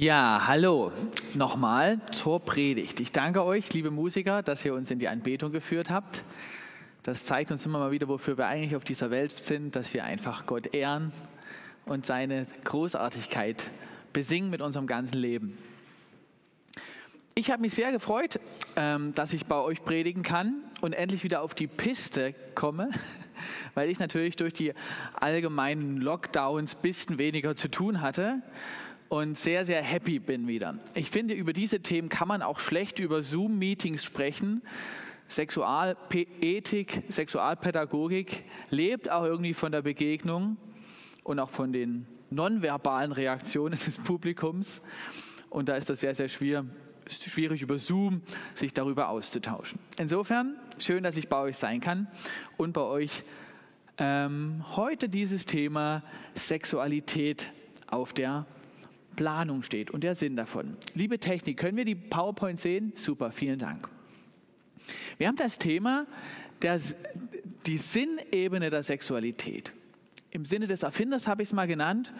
[0.00, 0.92] Ja, hallo
[1.34, 3.00] nochmal zur Predigt.
[3.00, 6.22] Ich danke euch, liebe Musiker, dass ihr uns in die Anbetung geführt habt.
[7.02, 10.04] Das zeigt uns immer mal wieder, wofür wir eigentlich auf dieser Welt sind, dass wir
[10.04, 11.10] einfach Gott ehren
[11.84, 13.72] und seine Großartigkeit
[14.12, 15.58] besingen mit unserem ganzen Leben.
[17.34, 18.38] Ich habe mich sehr gefreut,
[18.76, 22.90] ähm, dass ich bei euch predigen kann und endlich wieder auf die Piste komme,
[23.74, 24.74] weil ich natürlich durch die
[25.14, 28.42] allgemeinen Lockdowns ein bisschen weniger zu tun hatte
[29.08, 30.78] und sehr, sehr happy bin wieder.
[30.94, 34.62] Ich finde, über diese Themen kann man auch schlecht über Zoom-Meetings sprechen.
[35.28, 40.56] Sexualethik, Sexualpädagogik lebt auch irgendwie von der Begegnung
[41.24, 44.82] und auch von den nonverbalen Reaktionen des Publikums.
[45.50, 46.64] Und da ist das sehr, sehr schwer,
[47.08, 48.22] schwierig über Zoom
[48.54, 49.78] sich darüber auszutauschen.
[49.98, 52.08] Insofern schön, dass ich bei euch sein kann
[52.56, 53.22] und bei euch
[53.96, 56.02] ähm, heute dieses Thema
[56.34, 57.50] Sexualität
[57.86, 58.46] auf der
[59.18, 60.76] Planung steht und der Sinn davon.
[60.94, 62.92] Liebe Technik, können wir die PowerPoint sehen?
[62.94, 63.88] Super, vielen Dank.
[65.16, 66.06] Wir haben das Thema
[66.62, 66.80] der,
[67.66, 69.72] die Sinnebene der Sexualität.
[70.30, 72.12] Im Sinne des Erfinders habe ich es mal genannt.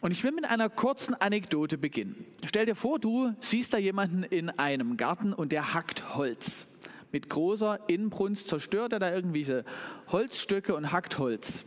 [0.00, 2.24] Und ich will mit einer kurzen Anekdote beginnen.
[2.46, 6.66] Stell dir vor, du siehst da jemanden in einem Garten und der hackt Holz.
[7.12, 9.66] Mit großer Inbrunst zerstört er da irgendwelche
[10.08, 11.66] Holzstücke und hackt Holz.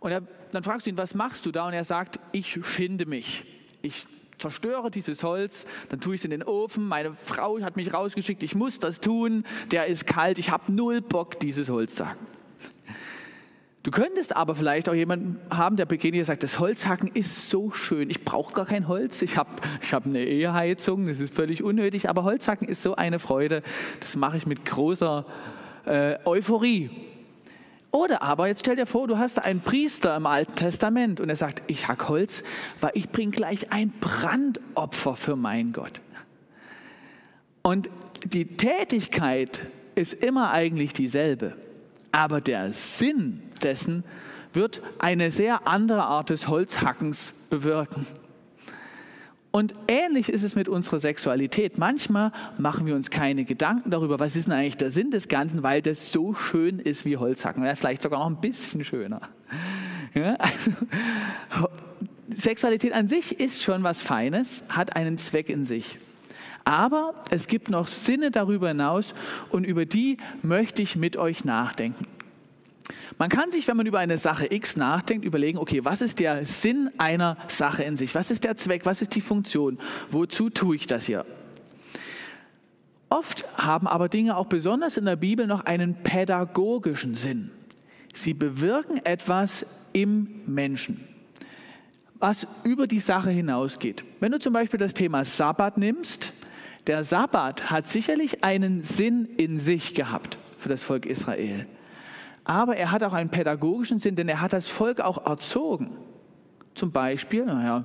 [0.00, 1.66] Und er, dann fragst du ihn, was machst du da?
[1.66, 3.44] Und er sagt, ich schinde mich.
[3.82, 4.06] Ich
[4.38, 6.88] zerstöre dieses Holz, dann tue ich es in den Ofen.
[6.88, 9.44] Meine Frau hat mich rausgeschickt, ich muss das tun.
[9.70, 12.26] Der ist kalt, ich habe null Bock, dieses Holz zu hacken.
[13.82, 17.70] Du könntest aber vielleicht auch jemanden haben, der beginnt und sagt, das Holzhacken ist so
[17.70, 18.10] schön.
[18.10, 19.22] Ich brauche gar kein Holz.
[19.22, 22.10] Ich habe ich hab eine Eheheizung, das ist völlig unnötig.
[22.10, 23.62] Aber Holzhacken ist so eine Freude.
[24.00, 25.24] Das mache ich mit großer
[25.86, 26.90] äh, Euphorie.
[27.92, 31.36] Oder aber, jetzt stell dir vor, du hast einen Priester im Alten Testament und er
[31.36, 32.44] sagt, ich hack Holz,
[32.80, 36.00] weil ich bringe gleich ein Brandopfer für meinen Gott.
[37.62, 37.90] Und
[38.24, 41.56] die Tätigkeit ist immer eigentlich dieselbe,
[42.12, 44.04] aber der Sinn dessen
[44.52, 48.06] wird eine sehr andere Art des Holzhackens bewirken.
[49.52, 51.76] Und ähnlich ist es mit unserer Sexualität.
[51.76, 55.62] Manchmal machen wir uns keine Gedanken darüber, was ist denn eigentlich der Sinn des Ganzen,
[55.64, 57.64] weil das so schön ist wie Holzhacken.
[57.64, 59.20] Das ist vielleicht sogar noch ein bisschen schöner.
[60.14, 60.70] Ja, also,
[62.34, 65.98] Sexualität an sich ist schon was Feines, hat einen Zweck in sich.
[66.64, 69.14] Aber es gibt noch Sinne darüber hinaus
[69.50, 72.06] und über die möchte ich mit euch nachdenken.
[73.18, 76.46] Man kann sich, wenn man über eine Sache X nachdenkt, überlegen, okay, was ist der
[76.46, 78.14] Sinn einer Sache in sich?
[78.14, 78.86] Was ist der Zweck?
[78.86, 79.78] Was ist die Funktion?
[80.10, 81.26] Wozu tue ich das hier?
[83.08, 87.50] Oft haben aber Dinge auch besonders in der Bibel noch einen pädagogischen Sinn.
[88.14, 91.04] Sie bewirken etwas im Menschen,
[92.18, 94.04] was über die Sache hinausgeht.
[94.20, 96.32] Wenn du zum Beispiel das Thema Sabbat nimmst,
[96.86, 101.66] der Sabbat hat sicherlich einen Sinn in sich gehabt für das Volk Israel
[102.44, 105.90] aber er hat auch einen pädagogischen Sinn, denn er hat das Volk auch erzogen.
[106.74, 107.84] Zum Beispiel, naja,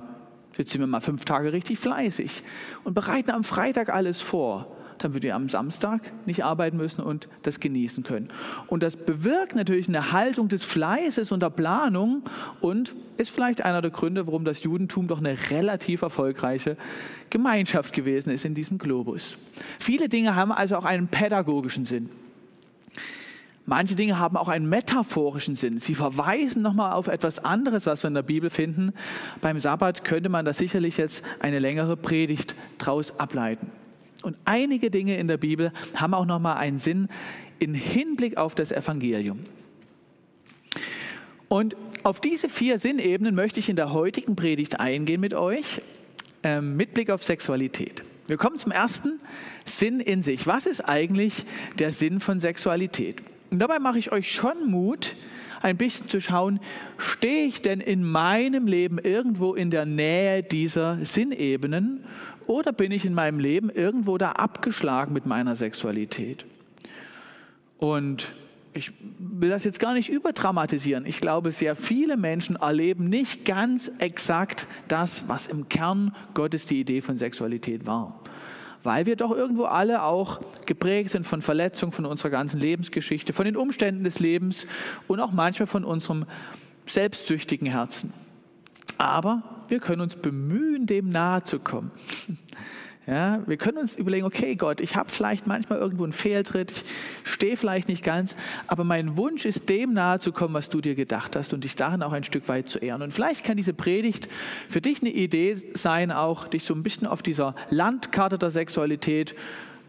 [0.56, 2.42] jetzt sind wir mal fünf Tage richtig fleißig
[2.84, 4.66] und bereiten am Freitag alles vor.
[4.98, 8.28] Dann würdet ihr am Samstag nicht arbeiten müssen und das genießen können.
[8.66, 12.22] Und das bewirkt natürlich eine Haltung des Fleißes und der Planung
[12.60, 16.78] und ist vielleicht einer der Gründe, warum das Judentum doch eine relativ erfolgreiche
[17.28, 19.36] Gemeinschaft gewesen ist in diesem Globus.
[19.78, 22.08] Viele Dinge haben also auch einen pädagogischen Sinn.
[23.68, 25.80] Manche Dinge haben auch einen metaphorischen Sinn.
[25.80, 28.92] Sie verweisen nochmal auf etwas anderes, was wir in der Bibel finden.
[29.40, 33.70] Beim Sabbat könnte man da sicherlich jetzt eine längere Predigt draus ableiten.
[34.22, 37.08] Und einige Dinge in der Bibel haben auch nochmal einen Sinn
[37.58, 39.40] im Hinblick auf das Evangelium.
[41.48, 45.80] Und auf diese vier Sinnebenen möchte ich in der heutigen Predigt eingehen mit euch,
[46.44, 48.04] äh, mit Blick auf Sexualität.
[48.28, 49.20] Wir kommen zum ersten
[49.64, 50.46] Sinn in sich.
[50.46, 51.46] Was ist eigentlich
[51.78, 53.22] der Sinn von Sexualität?
[53.50, 55.16] Und dabei mache ich euch schon Mut,
[55.62, 56.60] ein bisschen zu schauen,
[56.98, 62.04] stehe ich denn in meinem Leben irgendwo in der Nähe dieser Sinnebenen
[62.46, 66.44] oder bin ich in meinem Leben irgendwo da abgeschlagen mit meiner Sexualität?
[67.78, 68.32] Und
[68.74, 71.06] ich will das jetzt gar nicht überdramatisieren.
[71.06, 76.80] Ich glaube, sehr viele Menschen erleben nicht ganz exakt das, was im Kern Gottes die
[76.80, 78.20] Idee von Sexualität war
[78.86, 83.44] weil wir doch irgendwo alle auch geprägt sind von Verletzungen, von unserer ganzen Lebensgeschichte, von
[83.44, 84.66] den Umständen des Lebens
[85.08, 86.24] und auch manchmal von unserem
[86.86, 88.14] selbstsüchtigen Herzen.
[88.96, 91.90] Aber wir können uns bemühen, dem nahe zu kommen.
[93.06, 96.72] Ja, wir können uns überlegen, okay Gott, ich habe vielleicht manchmal irgendwo einen Fehltritt,
[97.24, 98.34] ich stehe vielleicht nicht ganz,
[98.66, 101.76] aber mein Wunsch ist, dem nahe zu kommen, was du dir gedacht hast und dich
[101.76, 103.02] darin auch ein Stück weit zu ehren.
[103.02, 104.28] Und vielleicht kann diese Predigt
[104.68, 109.36] für dich eine Idee sein, auch dich so ein bisschen auf dieser Landkarte der Sexualität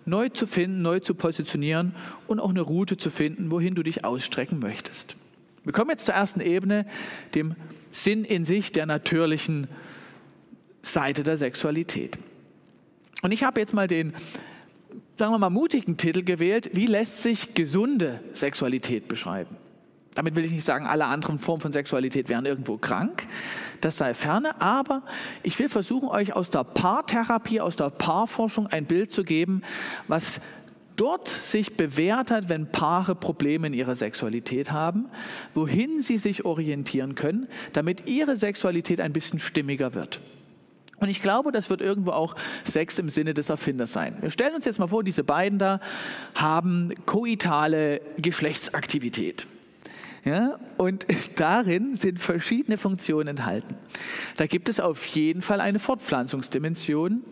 [0.05, 1.95] neu zu finden, neu zu positionieren
[2.27, 5.15] und auch eine Route zu finden, wohin du dich ausstrecken möchtest.
[5.63, 6.85] Wir kommen jetzt zur ersten Ebene,
[7.33, 7.55] dem
[7.91, 9.67] Sinn in sich der natürlichen
[10.83, 12.19] Seite der Sexualität.
[13.21, 14.13] Und ich habe jetzt mal den,
[15.15, 19.57] sagen wir mal, mutigen Titel gewählt, wie lässt sich gesunde Sexualität beschreiben?
[20.13, 23.27] Damit will ich nicht sagen, alle anderen Formen von Sexualität wären irgendwo krank,
[23.81, 25.03] das sei ferne, aber
[25.43, 29.61] ich will versuchen, euch aus der Paartherapie, aus der Paarforschung ein Bild zu geben,
[30.07, 30.41] was
[30.95, 35.05] dort sich bewährt hat, wenn Paare Probleme in ihrer Sexualität haben,
[35.53, 40.19] wohin sie sich orientieren können, damit ihre Sexualität ein bisschen stimmiger wird.
[40.99, 44.17] Und ich glaube, das wird irgendwo auch Sex im Sinne des Erfinders sein.
[44.21, 45.79] Wir stellen uns jetzt mal vor, diese beiden da
[46.33, 49.45] haben koitale Geschlechtsaktivität.
[50.25, 51.05] Ja, und
[51.35, 53.75] darin sind verschiedene Funktionen enthalten.
[54.35, 57.23] Da gibt es auf jeden Fall eine Fortpflanzungsdimension.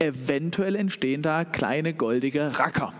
[0.00, 2.92] Eventuell entstehen da kleine goldige Racker.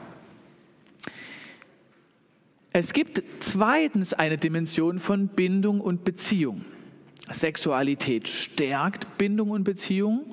[2.73, 6.65] Es gibt zweitens eine Dimension von Bindung und Beziehung.
[7.31, 10.27] Sexualität stärkt Bindung und Beziehung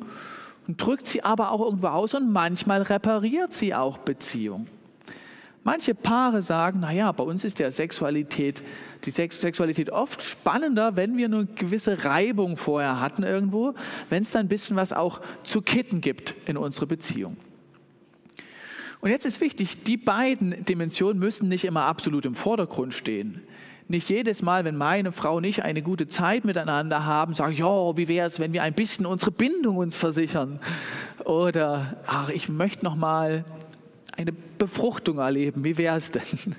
[0.67, 4.67] und drückt sie aber auch irgendwo aus und manchmal repariert sie auch Beziehung.
[5.63, 8.63] Manche Paare sagen, naja, bei uns ist der Sexualität,
[9.05, 13.75] die Sexualität oft spannender, wenn wir eine gewisse Reibung vorher hatten irgendwo,
[14.09, 17.37] wenn es dann ein bisschen was auch zu kitten gibt in unserer Beziehung.
[19.01, 23.41] Und jetzt ist wichtig, die beiden Dimensionen müssen nicht immer absolut im Vordergrund stehen
[23.91, 27.59] nicht jedes Mal, wenn meine Frau und ich eine gute Zeit miteinander haben, sage ich,
[27.59, 30.59] ja, wie wäre es, wenn wir ein bisschen unsere Bindung uns versichern?
[31.25, 33.45] Oder, ach, ich möchte noch mal
[34.17, 36.23] eine Befruchtung erleben, wie wäre es denn?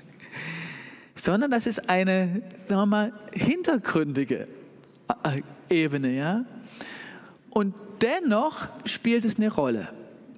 [1.15, 4.47] Sondern das ist eine, sagen wir mal, hintergründige
[5.23, 6.45] äh, Ebene, ja.
[7.49, 9.89] Und dennoch spielt es eine Rolle.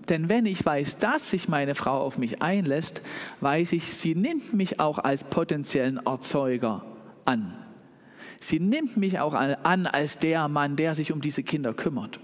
[0.09, 3.01] Denn wenn ich weiß, dass sich meine Frau auf mich einlässt,
[3.41, 6.85] weiß ich, sie nimmt mich auch als potenziellen Erzeuger
[7.25, 7.53] an.
[8.39, 12.19] Sie nimmt mich auch an als der Mann, der sich um diese Kinder kümmert.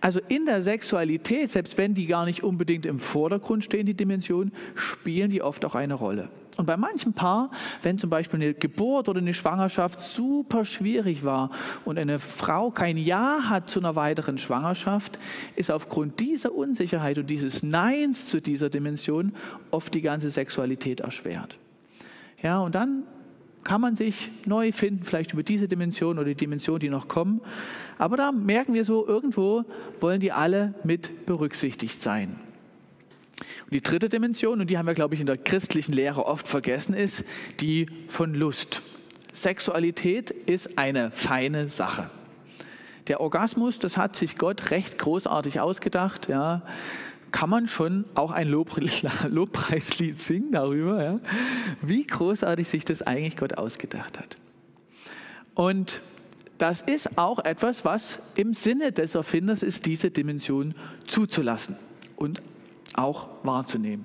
[0.00, 4.52] Also in der Sexualität, selbst wenn die gar nicht unbedingt im Vordergrund stehen, die Dimensionen,
[4.74, 6.28] spielen die oft auch eine Rolle.
[6.58, 7.52] Und bei manchen Paar,
[7.82, 11.50] wenn zum Beispiel eine Geburt oder eine Schwangerschaft super schwierig war
[11.84, 15.20] und eine Frau kein Ja hat zu einer weiteren Schwangerschaft,
[15.54, 19.36] ist aufgrund dieser Unsicherheit und dieses Neins zu dieser Dimension
[19.70, 21.56] oft die ganze Sexualität erschwert.
[22.42, 23.04] Ja, und dann
[23.62, 27.40] kann man sich neu finden, vielleicht über diese Dimension oder die Dimension, die noch kommen.
[27.98, 29.64] Aber da merken wir so, irgendwo
[30.00, 32.47] wollen die alle mit berücksichtigt sein.
[33.64, 36.48] Und die dritte Dimension, und die haben wir, glaube ich, in der christlichen Lehre oft
[36.48, 37.24] vergessen, ist
[37.60, 38.82] die von Lust.
[39.32, 42.10] Sexualität ist eine feine Sache.
[43.06, 46.28] Der Orgasmus, das hat sich Gott recht großartig ausgedacht.
[46.28, 46.62] Ja.
[47.30, 48.78] Kann man schon auch ein Lob,
[49.28, 51.20] Lobpreislied singen darüber, ja,
[51.82, 54.38] wie großartig sich das eigentlich Gott ausgedacht hat.
[55.54, 56.02] Und
[56.58, 60.74] das ist auch etwas, was im Sinne des Erfinders ist, diese Dimension
[61.06, 61.76] zuzulassen
[62.16, 62.42] und
[62.98, 64.04] auch wahrzunehmen.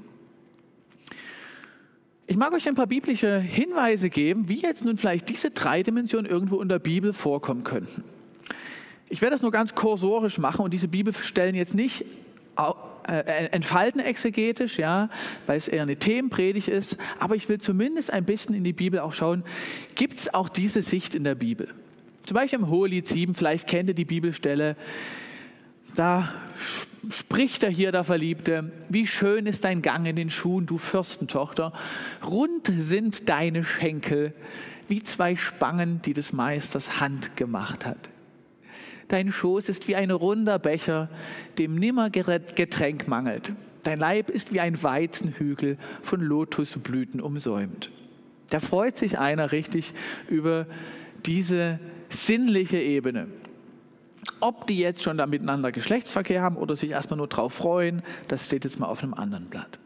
[2.25, 6.29] Ich mag euch ein paar biblische Hinweise geben, wie jetzt nun vielleicht diese drei Dimensionen
[6.29, 8.03] irgendwo in der Bibel vorkommen könnten.
[9.09, 12.05] Ich werde das nur ganz kursorisch machen und diese Bibelstellen jetzt nicht
[13.07, 15.09] äh, entfalten exegetisch, ja,
[15.45, 19.01] weil es eher eine Themenpredigt ist, aber ich will zumindest ein bisschen in die Bibel
[19.01, 19.43] auch schauen,
[19.95, 21.67] gibt es auch diese Sicht in der Bibel?
[22.25, 24.77] Zum Beispiel im Hohelied 7, vielleicht kennt ihr die Bibelstelle,
[25.95, 26.92] da spricht
[27.63, 31.73] er hier, der Verliebte, wie schön ist dein Gang in den Schuhen, du Fürstentochter,
[32.25, 34.33] rund sind deine Schenkel,
[34.87, 38.09] wie zwei Spangen, die des Meisters Hand gemacht hat.
[39.09, 41.09] Dein Schoß ist wie ein runder Becher,
[41.57, 43.51] dem nimmer Getränk mangelt.
[43.83, 47.91] Dein Leib ist wie ein Weizenhügel von Lotusblüten umsäumt.
[48.49, 49.93] Da freut sich einer richtig
[50.29, 50.67] über
[51.25, 51.79] diese
[52.09, 53.27] sinnliche Ebene.
[54.39, 58.45] Ob die jetzt schon da miteinander Geschlechtsverkehr haben oder sich erstmal nur drauf freuen, das
[58.45, 59.79] steht jetzt mal auf einem anderen Blatt.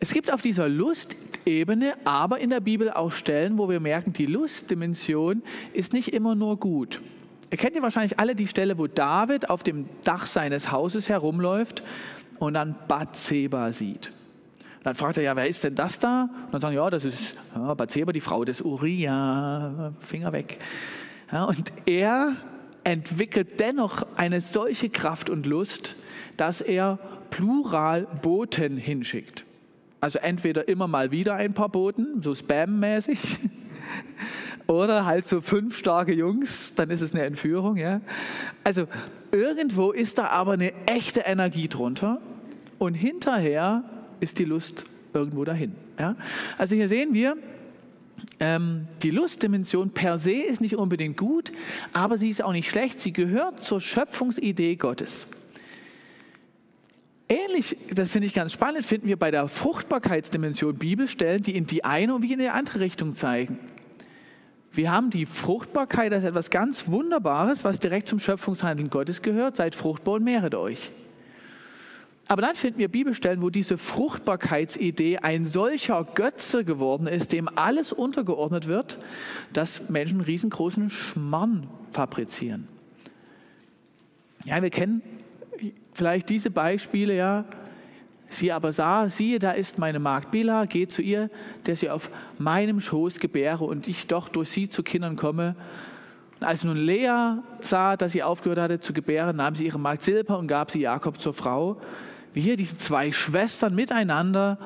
[0.00, 4.26] Es gibt auf dieser Lustebene aber in der Bibel auch Stellen, wo wir merken, die
[4.26, 7.00] Lustdimension ist nicht immer nur gut.
[7.50, 11.82] Ihr kennt ja wahrscheinlich alle die Stelle, wo David auf dem Dach seines Hauses herumläuft
[12.38, 14.12] und dann Bathseba sieht.
[14.84, 16.28] dann fragt er ja, wer ist denn das da?
[16.46, 20.58] Und dann sagen, ja, das ist ja, Bathseba, die Frau des Uriah, Finger weg.
[21.30, 22.36] Ja, und er
[22.84, 25.96] entwickelt dennoch eine solche Kraft und Lust,
[26.36, 26.98] dass er
[27.30, 29.44] plural Boten hinschickt.
[30.00, 33.38] Also entweder immer mal wieder ein paar Boten, so Spam-mäßig,
[34.66, 37.76] oder halt so fünf starke Jungs, dann ist es eine Entführung.
[37.76, 38.00] Ja?
[38.64, 38.86] Also
[39.32, 42.20] irgendwo ist da aber eine echte Energie drunter
[42.78, 43.82] und hinterher
[44.20, 45.74] ist die Lust irgendwo dahin.
[45.98, 46.16] Ja?
[46.56, 47.36] Also hier sehen wir,
[48.40, 51.52] die Lustdimension per se ist nicht unbedingt gut,
[51.92, 53.00] aber sie ist auch nicht schlecht.
[53.00, 55.26] Sie gehört zur Schöpfungsidee Gottes.
[57.28, 61.84] Ähnlich, das finde ich ganz spannend, finden wir bei der Fruchtbarkeitsdimension Bibelstellen, die in die
[61.84, 63.58] eine wie in die andere Richtung zeigen.
[64.72, 69.56] Wir haben die Fruchtbarkeit als etwas ganz Wunderbares, was direkt zum Schöpfungshandeln Gottes gehört.
[69.56, 70.90] Seid fruchtbar und mehret euch.
[72.30, 77.90] Aber dann finden wir Bibelstellen, wo diese Fruchtbarkeitsidee ein solcher Götze geworden ist, dem alles
[77.90, 78.98] untergeordnet wird,
[79.54, 82.68] dass Menschen riesengroßen Schmarrn fabrizieren.
[84.44, 85.00] Ja, wir kennen
[85.94, 87.46] vielleicht diese Beispiele, ja.
[88.28, 91.30] Sie aber sah, siehe, da ist meine Magd Bila, geh zu ihr,
[91.64, 95.56] der sie auf meinem Schoß gebäre und ich doch durch sie zu Kindern komme.
[96.40, 100.34] Als nun Lea sah, dass sie aufgehört hatte zu gebären, nahm sie ihre Magd Silpa
[100.34, 101.80] und gab sie Jakob zur Frau
[102.34, 104.58] wie hier diese zwei Schwestern miteinander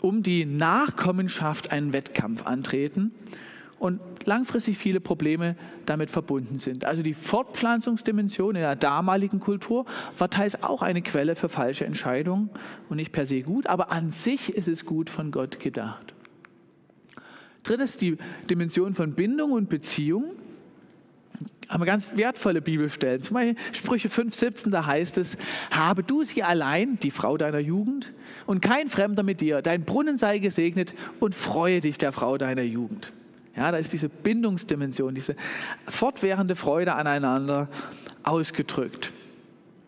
[0.00, 3.12] um die Nachkommenschaft einen Wettkampf antreten
[3.78, 6.84] und langfristig viele Probleme damit verbunden sind.
[6.84, 9.86] Also die Fortpflanzungsdimension in der damaligen Kultur
[10.18, 12.50] war teils auch eine Quelle für falsche Entscheidungen
[12.88, 16.14] und nicht per se gut, aber an sich ist es gut von Gott gedacht.
[17.62, 18.18] Drittens die
[18.50, 20.32] Dimension von Bindung und Beziehung
[21.68, 23.22] haben wir ganz wertvolle Bibelstellen.
[23.22, 25.36] Zum Beispiel Sprüche 5,17, da heißt es,
[25.70, 28.12] habe du sie allein, die Frau deiner Jugend,
[28.46, 29.62] und kein Fremder mit dir.
[29.62, 33.12] Dein Brunnen sei gesegnet und freue dich der Frau deiner Jugend.
[33.56, 35.36] Ja, da ist diese Bindungsdimension, diese
[35.86, 37.68] fortwährende Freude aneinander
[38.24, 39.12] ausgedrückt.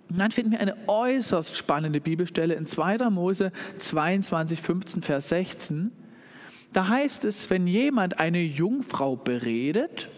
[0.09, 3.11] Und dann finden wir eine äußerst spannende Bibelstelle in 2.
[3.11, 5.91] Mose 22, 15, Vers 16.
[6.73, 10.09] Da heißt es, wenn jemand eine Jungfrau beredet,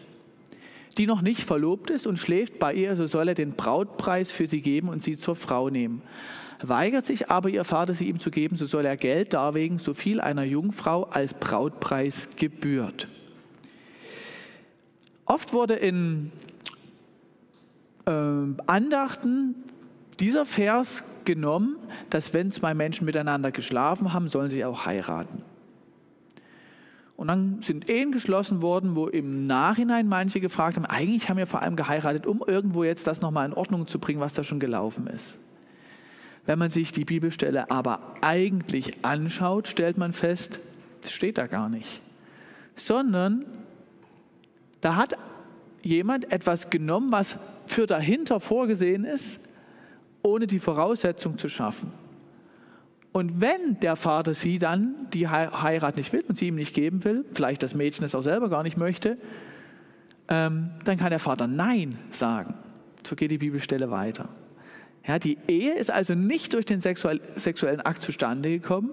[0.99, 4.47] die noch nicht verlobt ist und schläft bei ihr, so soll er den Brautpreis für
[4.47, 6.03] sie geben und sie zur Frau nehmen.
[6.61, 9.95] Weigert sich aber ihr Vater, sie ihm zu geben, so soll er Geld darlegen, so
[9.95, 13.07] viel einer Jungfrau als Brautpreis gebührt.
[15.25, 16.33] Oft wurde in
[18.07, 18.11] äh,
[18.67, 19.55] Andachten
[20.19, 21.77] dieser Vers genommen,
[22.11, 25.45] dass wenn zwei Menschen miteinander geschlafen haben, sollen sie auch heiraten.
[27.19, 31.49] Und dann sind Ehen geschlossen worden, wo im Nachhinein manche gefragt haben, eigentlich haben wir
[31.49, 34.61] vor allem geheiratet, um irgendwo jetzt das nochmal in Ordnung zu bringen, was da schon
[34.61, 35.37] gelaufen ist.
[36.47, 40.61] Wenn man sich die Bibelstelle aber eigentlich anschaut, stellt man fest,
[41.03, 42.03] es steht da gar nicht.
[42.77, 43.47] Sondern
[44.81, 45.19] da hat
[45.83, 49.41] jemand etwas genommen, was für dahinter vorgesehen ist,
[50.23, 51.91] ohne die Voraussetzung zu schaffen.
[53.19, 57.03] Und wenn der Vater sie dann die Heirat nicht will und sie ihm nicht geben
[57.03, 59.19] will, vielleicht das Mädchen es auch selber gar nicht möchte,
[60.29, 62.55] ähm, dann kann der Vater Nein sagen.
[63.05, 64.29] So geht die Bibelstelle weiter.
[65.05, 68.91] Ja, die Ehe ist also nicht durch den sexuell, sexuellen Akt zustande gekommen,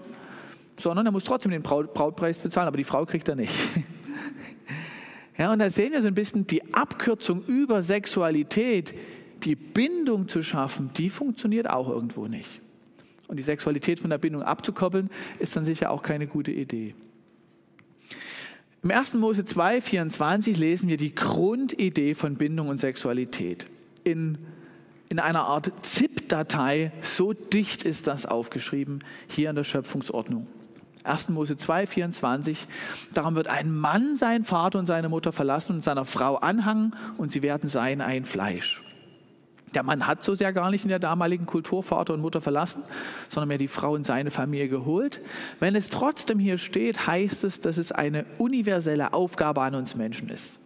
[0.75, 3.53] sondern er muss trotzdem den Braut, Brautpreis bezahlen, aber die Frau kriegt er nicht.
[5.38, 8.96] Ja, und da sehen wir so ein bisschen die Abkürzung über Sexualität,
[9.44, 12.62] die Bindung zu schaffen, die funktioniert auch irgendwo nicht.
[13.27, 16.96] Und die Sexualität von der Bindung abzukoppeln, ist dann sicher auch keine gute Idee.
[18.86, 19.15] Im 1.
[19.15, 23.65] Mose 2, 24 lesen wir die Grundidee von Bindung und Sexualität.
[24.03, 24.38] In,
[25.10, 30.46] in einer Art ZIP-Datei, so dicht ist das aufgeschrieben, hier in der Schöpfungsordnung.
[31.03, 31.29] 1.
[31.29, 32.67] Mose 2, 24.
[33.12, 37.32] Darum wird ein Mann seinen Vater und seine Mutter verlassen und seiner Frau anhangen und
[37.32, 38.84] sie werden sein ein Fleisch.
[39.75, 42.84] Der Mann hat so sehr gar nicht in der damaligen Kultur Vater und Mutter verlassen,
[43.29, 45.22] sondern mehr die Frau in seine Familie geholt.
[45.60, 50.29] Wenn es trotzdem hier steht, heißt es, dass es eine universelle Aufgabe an uns Menschen
[50.29, 50.60] ist.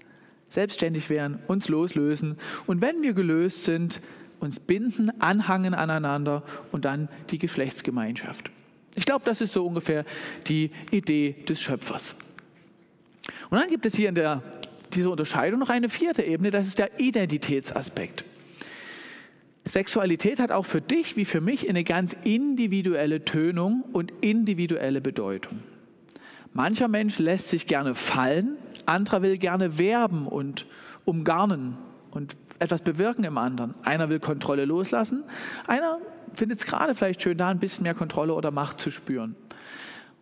[0.50, 2.38] Selbstständig werden, uns loslösen
[2.68, 4.00] und wenn wir gelöst sind,
[4.40, 8.52] uns binden, anhangen aneinander und dann die Geschlechtsgemeinschaft.
[8.96, 10.06] Ich glaube, das ist so ungefähr
[10.48, 12.16] die Idee des Schöpfers.
[13.50, 14.42] Und dann gibt es hier in der,
[14.94, 18.24] dieser Unterscheidung noch eine vierte Ebene, das ist der Identitätsaspekt.
[19.70, 25.60] Sexualität hat auch für dich wie für mich eine ganz individuelle Tönung und individuelle Bedeutung.
[26.54, 28.58] Mancher Mensch lässt sich gerne fallen,
[28.88, 30.66] anderer will gerne werben und
[31.06, 31.78] umgarnen
[32.10, 33.76] und etwas bewirken im anderen.
[33.84, 35.24] Einer will Kontrolle loslassen,
[35.68, 36.00] einer
[36.34, 39.36] findet es gerade vielleicht schön, da ein bisschen mehr Kontrolle oder Macht zu spüren.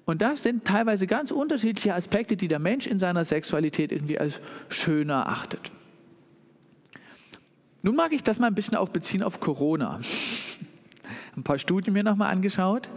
[0.05, 4.39] Und das sind teilweise ganz unterschiedliche Aspekte, die der Mensch in seiner Sexualität irgendwie als
[4.69, 5.71] schöner achtet.
[7.84, 10.00] Nun mag ich das mal ein bisschen auf beziehen auf Corona.
[11.36, 12.89] Ein paar Studien mir nochmal angeschaut.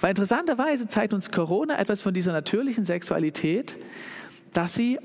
[0.00, 3.78] Weil interessanterweise zeigt uns Corona etwas von dieser natürlichen Sexualität,
[4.52, 4.98] dass sie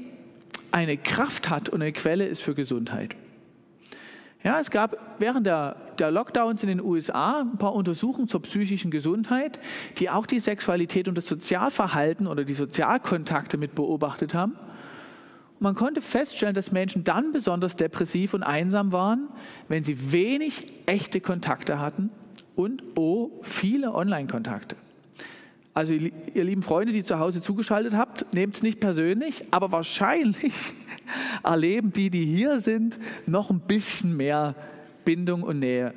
[0.72, 3.16] eine Kraft hat und eine Quelle ist für Gesundheit.
[4.44, 8.92] Ja, es gab während der, der Lockdowns in den USA ein paar Untersuchungen zur psychischen
[8.92, 9.60] Gesundheit,
[9.98, 14.58] die auch die Sexualität und das Sozialverhalten oder die Sozialkontakte mit beobachtet haben.
[15.64, 19.30] Man konnte feststellen, dass Menschen dann besonders depressiv und einsam waren,
[19.70, 22.10] wenn sie wenig echte Kontakte hatten
[22.58, 24.76] und oh, viele Online-Kontakte.
[25.74, 30.54] Also ihr lieben Freunde, die zu Hause zugeschaltet habt, nehmt es nicht persönlich, aber wahrscheinlich
[31.46, 34.56] erleben die, die hier sind, noch ein bisschen mehr
[35.06, 35.94] Bindung und Nähe.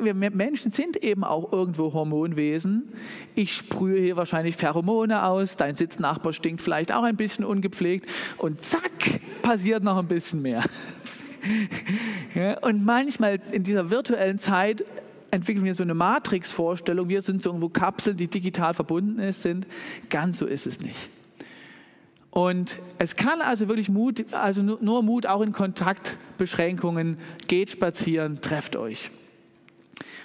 [0.00, 2.94] Wir Menschen sind eben auch irgendwo Hormonwesen.
[3.34, 8.64] Ich sprühe hier wahrscheinlich Pheromone aus, dein Sitznachbar stinkt vielleicht auch ein bisschen ungepflegt und
[8.64, 10.64] zack, passiert noch ein bisschen mehr.
[12.62, 14.84] und manchmal in dieser virtuellen Zeit
[15.30, 19.66] entwickeln wir so eine Matrix-Vorstellung, wir sind so irgendwo Kapseln, die digital verbunden sind.
[20.08, 21.10] Ganz so ist es nicht.
[22.30, 28.76] Und es kann also wirklich Mut, also nur Mut auch in Kontaktbeschränkungen, geht spazieren, trefft
[28.76, 29.10] euch.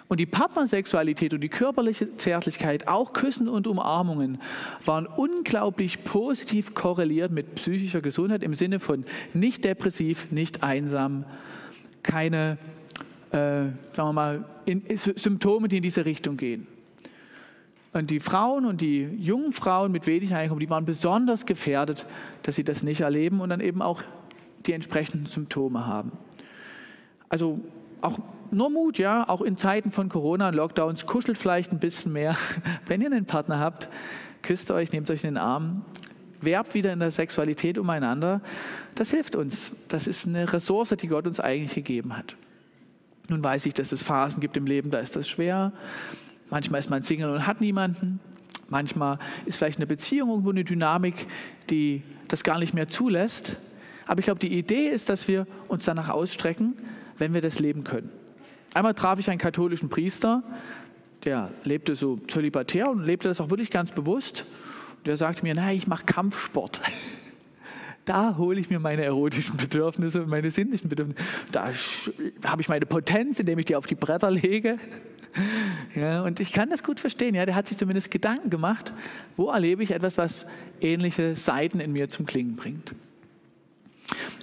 [0.07, 4.39] Und die Partnersexualität und die körperliche Zärtlichkeit, auch Küssen und Umarmungen,
[4.83, 11.25] waren unglaublich positiv korreliert mit psychischer Gesundheit im Sinne von nicht depressiv, nicht einsam,
[12.03, 12.57] keine
[13.31, 16.67] äh, sagen wir mal, in, Symptome, die in diese Richtung gehen.
[17.91, 22.05] Und die Frauen und die jungen Frauen mit wenig Einkommen, die waren besonders gefährdet,
[22.43, 24.03] dass sie das nicht erleben und dann eben auch
[24.65, 26.11] die entsprechenden Symptome haben.
[27.29, 27.59] Also
[28.01, 28.19] auch
[28.51, 32.37] nur Mut, ja, auch in Zeiten von Corona und Lockdowns, kuschelt vielleicht ein bisschen mehr.
[32.87, 33.89] Wenn ihr einen Partner habt,
[34.41, 35.83] küsst euch, nehmt euch in den Arm,
[36.41, 38.41] werbt wieder in der Sexualität umeinander.
[38.95, 39.73] Das hilft uns.
[39.87, 42.35] Das ist eine Ressource, die Gott uns eigentlich gegeben hat.
[43.27, 45.73] Nun weiß ich, dass es Phasen gibt im Leben, da ist das schwer.
[46.49, 48.19] Manchmal ist man Single und hat niemanden.
[48.69, 51.27] Manchmal ist vielleicht eine Beziehung irgendwo eine Dynamik,
[51.69, 53.57] die das gar nicht mehr zulässt.
[54.05, 56.73] Aber ich glaube, die Idee ist, dass wir uns danach ausstrecken,
[57.17, 58.09] wenn wir das leben können.
[58.73, 60.43] Einmal traf ich einen katholischen Priester,
[61.23, 64.45] der lebte so zölibatär und lebte das auch wirklich ganz bewusst.
[65.05, 66.81] Der sagte mir, naja, ich mache Kampfsport.
[68.05, 71.19] Da hole ich mir meine erotischen Bedürfnisse, meine sinnlichen Bedürfnisse.
[71.51, 71.71] Da
[72.45, 74.77] habe ich meine Potenz, indem ich die auf die Bretter lege.
[75.95, 77.35] Ja, und ich kann das gut verstehen.
[77.35, 78.93] Ja, der hat sich zumindest Gedanken gemacht,
[79.35, 80.47] wo erlebe ich etwas, was
[80.79, 82.95] ähnliche Seiten in mir zum Klingen bringt.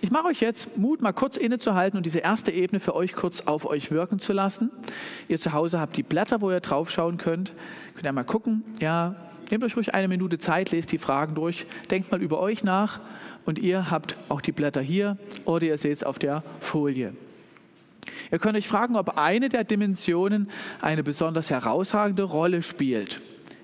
[0.01, 3.43] Ich mache euch jetzt Mut, mal kurz innezuhalten und diese erste Ebene für euch kurz
[3.43, 4.71] auf euch wirken zu lassen.
[5.29, 7.55] Ihr zu Hause habt die Blätter, wo ihr draufschauen könnt.
[7.95, 8.65] Könnt ihr mal gucken.
[8.81, 9.15] Ja,
[9.51, 13.01] nehmt euch ruhig eine Minute Zeit, lest die Fragen durch, denkt mal über euch nach
[13.45, 17.15] und ihr habt auch die Blätter hier oder ihr seht es auf der Folie.
[18.31, 23.21] Ihr könnt euch fragen, ob eine der Dimensionen eine besonders herausragende Rolle spielt.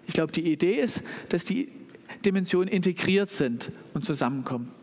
[0.07, 1.71] Ich glaube, die Idee ist, dass die
[2.25, 4.78] Dimensionen integriert sind und zusammenkommen.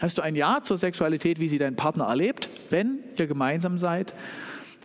[0.00, 4.14] Hast du ein Ja zur Sexualität, wie sie dein Partner erlebt, wenn ihr gemeinsam seid?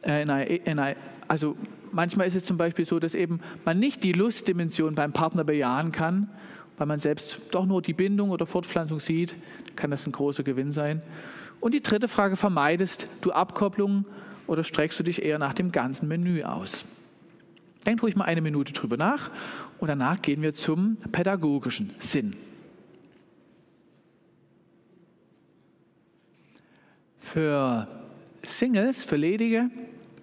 [0.01, 0.95] Äh, in einer, in einer,
[1.27, 1.55] also
[1.91, 5.91] manchmal ist es zum Beispiel so, dass eben man nicht die Lustdimension beim Partner bejahen
[5.91, 6.29] kann
[6.77, 9.35] weil man selbst doch nur die Bindung oder Fortpflanzung sieht,
[9.75, 11.01] kann das ein großer Gewinn sein.
[11.59, 14.05] Und die dritte Frage, vermeidest du Abkopplung
[14.47, 16.83] oder streckst du dich eher nach dem ganzen Menü aus?
[17.85, 19.29] Denkt ruhig mal eine Minute drüber nach
[19.79, 22.35] und danach gehen wir zum pädagogischen Sinn.
[27.23, 27.87] Für
[28.43, 29.71] Singles, für Ledige,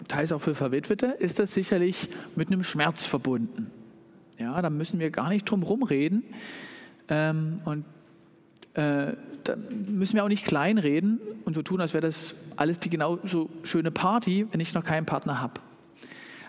[0.06, 3.70] teils auch für Verwitwete, ist das sicherlich mit einem Schmerz verbunden.
[4.38, 6.22] Ja, da müssen wir gar nicht drum rumreden.
[7.08, 7.84] Ähm, und
[8.74, 12.90] äh, da müssen wir auch nicht kleinreden und so tun, als wäre das alles die
[12.90, 15.54] genau so schöne Party, wenn ich noch keinen Partner habe.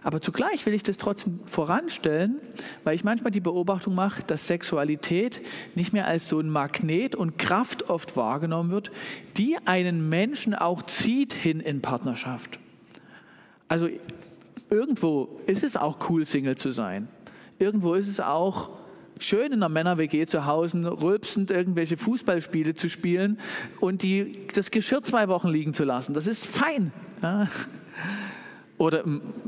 [0.04, 2.38] Aber zugleich will ich das trotzdem voranstellen,
[2.84, 5.42] weil ich manchmal die Beobachtung mache, dass Sexualität
[5.76, 8.92] nicht mehr als so ein Magnet und Kraft oft wahrgenommen wird,
[9.38, 12.60] die einen Menschen auch zieht hin in Partnerschaft.
[13.68, 13.90] Also
[14.70, 17.08] irgendwo ist es auch cool, Single zu sein
[17.62, 18.72] irgendwo ist es auch
[19.20, 23.40] schön in einer Männer-WG zu Hause, rülpsend irgendwelche Fußballspiele zu spielen
[23.80, 26.14] und die, das Geschirr zwei Wochen liegen zu lassen.
[26.14, 26.92] Das ist fein.
[27.22, 27.48] Ja.
[28.82, 29.04] Oder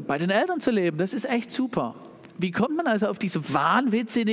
[0.05, 1.95] bei den Eltern zu leben, das ist echt super.
[2.37, 4.31] Wie kommt man also auf diese wahnwitzige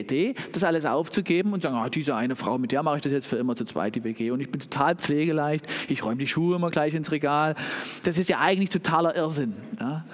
[0.00, 3.12] Idee, das alles aufzugeben und sagen, ah, diese eine Frau, mit der mache ich das
[3.12, 4.32] jetzt für immer zu zweit, die WG.
[4.32, 7.54] Und ich bin total pflegeleicht, ich räume die Schuhe immer gleich ins Regal.
[8.02, 9.54] Das ist ja eigentlich totaler Irrsinn.
[9.78, 10.06] Ja.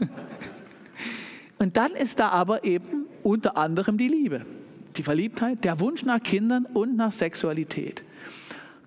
[1.60, 4.44] Und dann ist da aber eben unter anderem die Liebe,
[4.96, 8.02] die Verliebtheit, der Wunsch nach Kindern und nach Sexualität.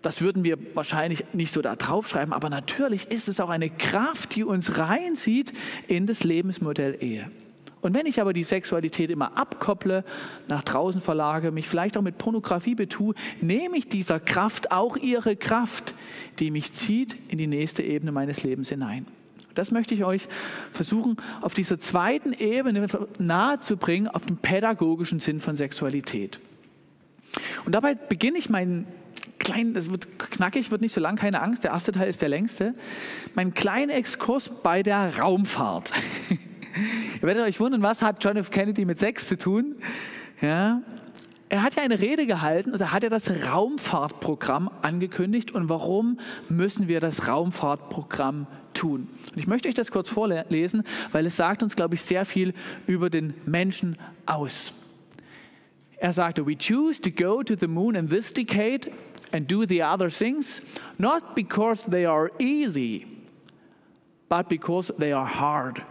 [0.02, 4.36] Das würden wir wahrscheinlich nicht so da draufschreiben, aber natürlich ist es auch eine Kraft,
[4.36, 5.52] die uns reinzieht
[5.88, 7.30] in das Lebensmodell Ehe.
[7.82, 10.04] Und wenn ich aber die Sexualität immer abkopple,
[10.50, 15.36] nach draußen verlage, mich vielleicht auch mit Pornografie betue, nehme ich dieser Kraft auch ihre
[15.36, 15.94] Kraft,
[16.40, 19.06] die mich zieht in die nächste Ebene meines Lebens hinein.
[19.56, 20.28] Das möchte ich euch
[20.72, 26.40] versuchen, auf dieser zweiten Ebene nahezubringen, auf den pädagogischen Sinn von Sexualität.
[27.66, 28.88] Und dabei beginne ich meinen
[29.52, 32.30] kleinen, das wird knackig, wird nicht so lang, keine Angst, der erste Teil ist der
[32.30, 32.74] längste,
[33.36, 35.92] meinen kleinen Exkurs bei der Raumfahrt.
[37.22, 38.52] Ihr werdet euch wundern, was hat John F.
[38.52, 39.76] Kennedy mit Sex zu tun?
[40.42, 40.82] Ja,
[41.50, 45.52] er hat ja eine Rede gehalten und da hat er das Raumfahrtprogramm angekündigt.
[45.52, 49.10] Und warum müssen wir das Raumfahrtprogramm tun?
[49.32, 52.54] Und ich möchte euch das kurz vorlesen, weil es sagt uns, glaube ich, sehr viel
[52.86, 54.74] über den Menschen aus.
[55.98, 58.92] Er sagte, we choose to go to the moon in this decade
[59.32, 60.62] and do the other things,
[60.98, 63.06] not because they are easy,
[64.28, 65.84] but because they are hard.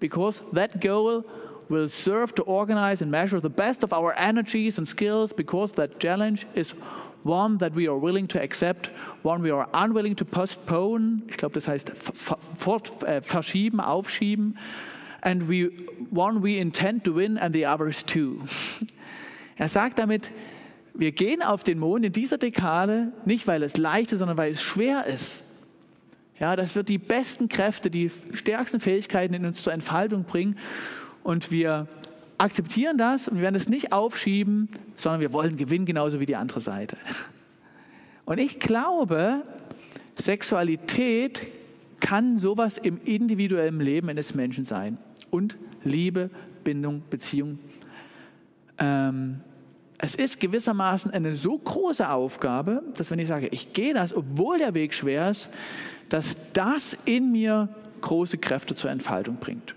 [0.00, 1.24] Because that goal
[1.68, 5.98] will serve to organize and measure the best of our energies and skills, because that
[5.98, 6.74] challenge is
[7.22, 8.90] one that we are willing to accept,
[9.22, 11.22] one we are unwilling to postpone.
[11.28, 14.58] Ich glaube, das heißt äh, verschieben, aufschieben.
[15.24, 15.70] And we,
[16.10, 18.40] one we intend to win and the others too.
[19.56, 20.32] Er sagt damit,
[20.94, 24.52] wir gehen auf den Mond in dieser Dekade nicht, weil es leicht ist, sondern weil
[24.52, 25.44] es schwer ist.
[26.38, 30.58] Ja, das wird die besten Kräfte, die stärksten Fähigkeiten in uns zur Entfaltung bringen.
[31.22, 31.86] Und wir
[32.38, 36.36] akzeptieren das und wir werden es nicht aufschieben, sondern wir wollen gewinnen, genauso wie die
[36.36, 36.96] andere Seite.
[38.24, 39.42] Und ich glaube,
[40.18, 41.42] Sexualität
[42.00, 44.98] kann sowas im individuellen Leben eines Menschen sein.
[45.30, 46.30] Und Liebe,
[46.64, 47.58] Bindung, Beziehung
[48.78, 49.40] ähm,
[50.04, 54.58] es ist gewissermaßen eine so große Aufgabe, dass wenn ich sage, ich gehe das, obwohl
[54.58, 55.48] der Weg schwer ist,
[56.08, 57.68] dass das in mir
[58.00, 59.76] große Kräfte zur Entfaltung bringt.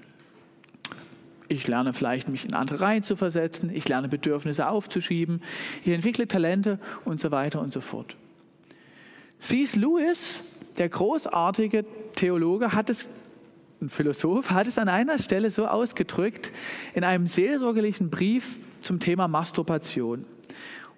[1.48, 5.44] Ich lerne vielleicht, mich in andere Reihen zu versetzen, ich lerne Bedürfnisse aufzuschieben,
[5.84, 8.16] ich entwickle Talente und so weiter und so fort.
[9.38, 9.76] C.S.
[9.76, 10.44] Lewis,
[10.80, 13.06] der großartige Theologe, hat es
[13.82, 16.52] ein Philosoph hat es an einer Stelle so ausgedrückt
[16.94, 20.26] in einem seelsorgerlichen Brief zum Thema Masturbation.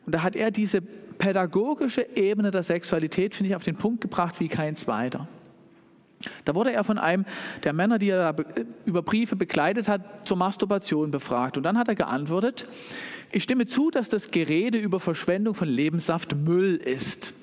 [0.06, 4.40] Und da hat er diese pädagogische Ebene der Sexualität, finde ich, auf den Punkt gebracht
[4.40, 5.28] wie kein zweiter.
[6.46, 7.26] Da wurde er von einem
[7.64, 8.36] der Männer, die er
[8.86, 11.58] über Briefe begleitet hat, zur Masturbation befragt.
[11.58, 12.68] Und dann hat er geantwortet,
[13.32, 17.34] ich stimme zu, dass das Gerede über Verschwendung von Lebenssaft Müll ist.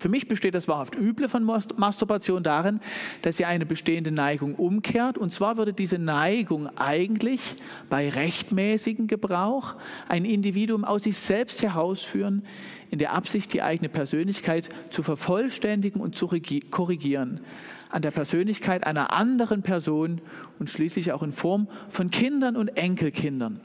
[0.00, 2.80] Für mich besteht das wahrhaft Üble von Masturbation darin,
[3.20, 5.18] dass sie eine bestehende Neigung umkehrt.
[5.18, 7.54] Und zwar würde diese Neigung eigentlich
[7.90, 9.74] bei rechtmäßigem Gebrauch
[10.08, 12.46] ein Individuum aus sich selbst herausführen,
[12.88, 16.30] in der Absicht, die eigene Persönlichkeit zu vervollständigen und zu
[16.70, 17.42] korrigieren
[17.90, 20.20] an der Persönlichkeit einer anderen Person
[20.58, 23.60] und schließlich auch in Form von Kindern und Enkelkindern.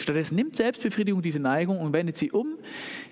[0.00, 2.54] Stattdessen nimmt Selbstbefriedigung diese Neigung und wendet sie um,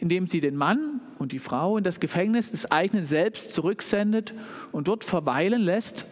[0.00, 4.34] indem sie den Mann und die Frau in das Gefängnis des eigenen Selbst zurücksendet
[4.72, 6.06] und dort verweilen lässt,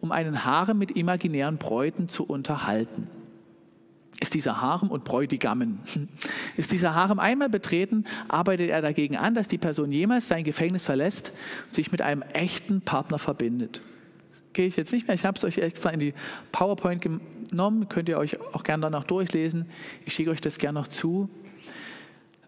[0.00, 3.08] um einen Harem mit imaginären Bräuten zu unterhalten.
[4.20, 5.80] Ist dieser Harem und Bräutigammen,
[6.56, 10.84] ist dieser Harem einmal betreten, arbeitet er dagegen an, dass die Person jemals sein Gefängnis
[10.84, 11.32] verlässt
[11.68, 13.80] und sich mit einem echten Partner verbindet
[14.52, 15.14] gehe ich jetzt nicht mehr.
[15.14, 16.14] Ich habe es euch extra in die
[16.52, 17.88] PowerPoint genommen.
[17.88, 19.66] Könnt ihr euch auch gerne danach durchlesen.
[20.04, 21.28] Ich schicke euch das gerne noch zu.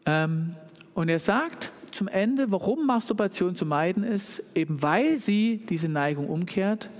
[0.07, 0.55] Ähm,
[0.95, 6.29] und er sagt zum Ende, warum Masturbation zu meiden ist, eben weil sie diese Neigung
[6.29, 6.91] umkehrt.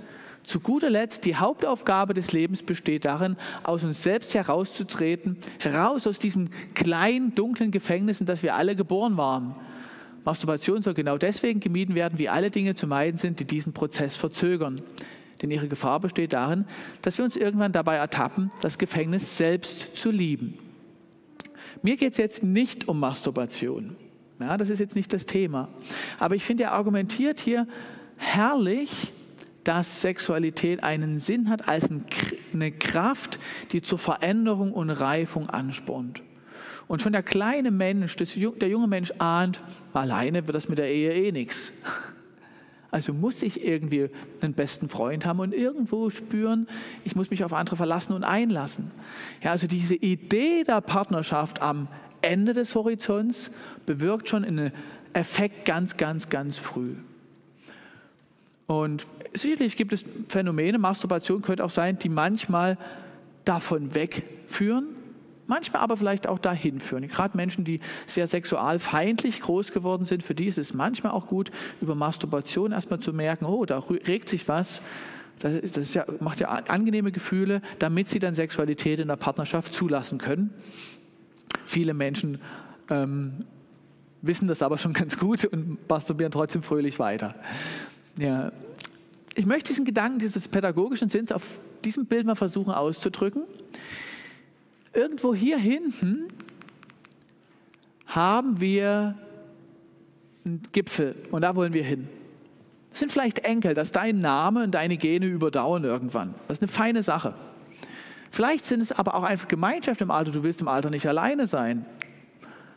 [0.43, 6.19] Zu guter Letzt, die Hauptaufgabe des Lebens besteht darin, aus uns selbst herauszutreten, heraus aus
[6.19, 9.55] diesem kleinen, dunklen Gefängnis, in das wir alle geboren waren
[10.25, 14.15] Masturbation soll genau deswegen gemieden werden, wie alle Dinge zu meiden sind, die diesen Prozess
[14.15, 14.81] verzögern.
[15.41, 16.65] Denn ihre Gefahr besteht darin,
[17.01, 20.57] dass wir uns irgendwann dabei ertappen, das Gefängnis selbst zu lieben.
[21.81, 23.97] Mir geht es jetzt nicht um Masturbation.
[24.39, 25.67] Ja, das ist jetzt nicht das Thema.
[26.17, 27.67] Aber ich finde, er argumentiert hier
[28.15, 29.11] herrlich,
[29.63, 31.89] dass Sexualität einen Sinn hat als
[32.53, 33.39] eine Kraft,
[33.71, 36.21] die zur Veränderung und Reifung anspornt.
[36.93, 41.11] Und schon der kleine Mensch, der junge Mensch ahnt, alleine wird das mit der Ehe
[41.11, 41.73] eh nichts.
[42.91, 46.67] Also muss ich irgendwie einen besten Freund haben und irgendwo spüren,
[47.03, 48.91] ich muss mich auf andere verlassen und einlassen.
[49.41, 51.87] Ja, also diese Idee der Partnerschaft am
[52.21, 53.49] Ende des Horizonts
[53.87, 54.71] bewirkt schon einen
[55.13, 56.93] Effekt ganz, ganz, ganz früh.
[58.67, 62.77] Und sicherlich gibt es Phänomene, Masturbation könnte auch sein, die manchmal
[63.45, 65.01] davon wegführen,
[65.47, 67.07] manchmal aber vielleicht auch dahin führen.
[67.07, 71.51] Gerade Menschen, die sehr sexualfeindlich groß geworden sind, für die ist es manchmal auch gut,
[71.81, 74.81] über Masturbation erstmal zu merken, oh, da regt sich was.
[75.39, 80.17] Das, das ja, macht ja angenehme Gefühle, damit sie dann Sexualität in der Partnerschaft zulassen
[80.17, 80.53] können.
[81.65, 82.39] Viele Menschen
[82.89, 83.39] ähm,
[84.21, 87.35] wissen das aber schon ganz gut und masturbieren trotzdem fröhlich weiter.
[88.17, 88.51] Ja.
[89.35, 93.43] Ich möchte diesen Gedanken dieses pädagogischen Sinns auf diesem Bild mal versuchen auszudrücken.
[94.93, 96.27] Irgendwo hier hinten
[98.05, 99.15] haben wir
[100.45, 102.07] einen Gipfel und da wollen wir hin.
[102.91, 106.35] Das sind vielleicht Enkel, dass dein Name und deine Gene überdauern irgendwann.
[106.47, 107.33] Das ist eine feine Sache.
[108.29, 110.31] Vielleicht sind es aber auch einfach Gemeinschaft im Alter.
[110.31, 111.85] Du willst im Alter nicht alleine sein.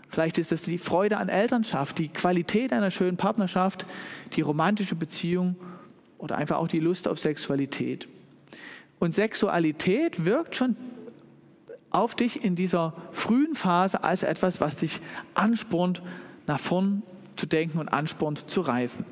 [0.09, 3.85] Vielleicht ist es die Freude an Elternschaft, die Qualität einer schönen Partnerschaft,
[4.35, 5.57] die romantische Beziehung
[6.17, 8.09] oder einfach auch die Lust auf Sexualität.
[8.99, 10.77] Und Sexualität wirkt schon
[11.97, 15.01] auf dich in dieser frühen Phase als etwas, was dich
[15.35, 16.03] anspornt,
[16.47, 17.03] nach vorn
[17.37, 19.07] zu denken und anspornt zu reifen.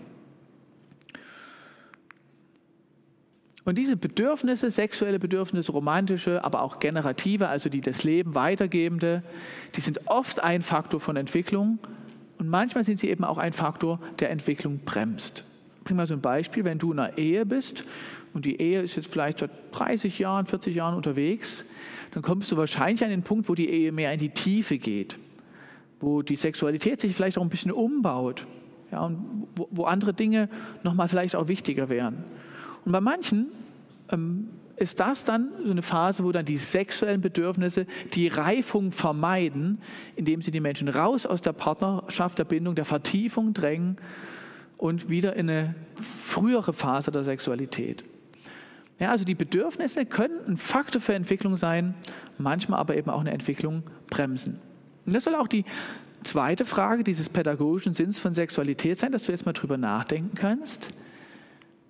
[3.64, 9.23] Und diese Bedürfnisse, sexuelle Bedürfnisse, romantische, aber auch generative, also die das Leben weitergebende,
[9.75, 11.79] die sind oft ein Faktor von Entwicklung
[12.38, 15.47] und manchmal sind sie eben auch ein Faktor, der Entwicklung bremst.
[15.85, 17.85] Bring mal so ein Beispiel, wenn du in einer Ehe bist
[18.35, 21.64] und die Ehe ist jetzt vielleicht seit 30 Jahren, 40 Jahren unterwegs,
[22.14, 25.18] dann kommst du wahrscheinlich an den Punkt, wo die Ehe mehr in die Tiefe geht,
[25.98, 28.46] wo die Sexualität sich vielleicht auch ein bisschen umbaut
[28.92, 30.48] ja, und wo, wo andere Dinge
[30.85, 32.22] nochmal vielleicht auch wichtiger wären.
[32.85, 33.48] Und bei manchen
[34.12, 39.79] ähm, ist das dann so eine Phase, wo dann die sexuellen Bedürfnisse die Reifung vermeiden,
[40.14, 43.96] indem sie die Menschen raus aus der Partnerschaft, der Bindung, der Vertiefung drängen
[44.79, 48.05] und wieder in eine frühere Phase der Sexualität.
[48.98, 51.94] Ja, also die Bedürfnisse können ein Faktor für Entwicklung sein,
[52.38, 54.61] manchmal aber eben auch eine Entwicklung bremsen.
[55.04, 55.64] Und das soll auch die
[56.22, 60.94] zweite Frage dieses pädagogischen Sinns von Sexualität sein, dass du jetzt mal drüber nachdenken kannst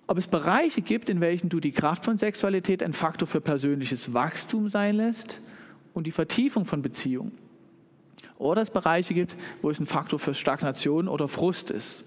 [0.07, 4.13] ob es Bereiche gibt, in welchen du die Kraft von Sexualität ein Faktor für persönliches
[4.13, 5.41] Wachstum sein lässt
[5.93, 7.31] und die Vertiefung von Beziehungen.
[8.37, 12.03] Oder es Bereiche gibt, wo es ein Faktor für Stagnation oder Frust ist.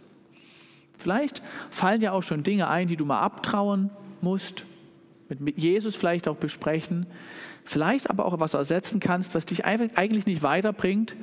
[0.96, 4.64] Vielleicht fallen dir auch schon Dinge ein, die du mal abtrauen musst,
[5.28, 7.06] mit Jesus vielleicht auch besprechen,
[7.64, 11.16] vielleicht aber auch was ersetzen kannst, was dich eigentlich nicht weiterbringt.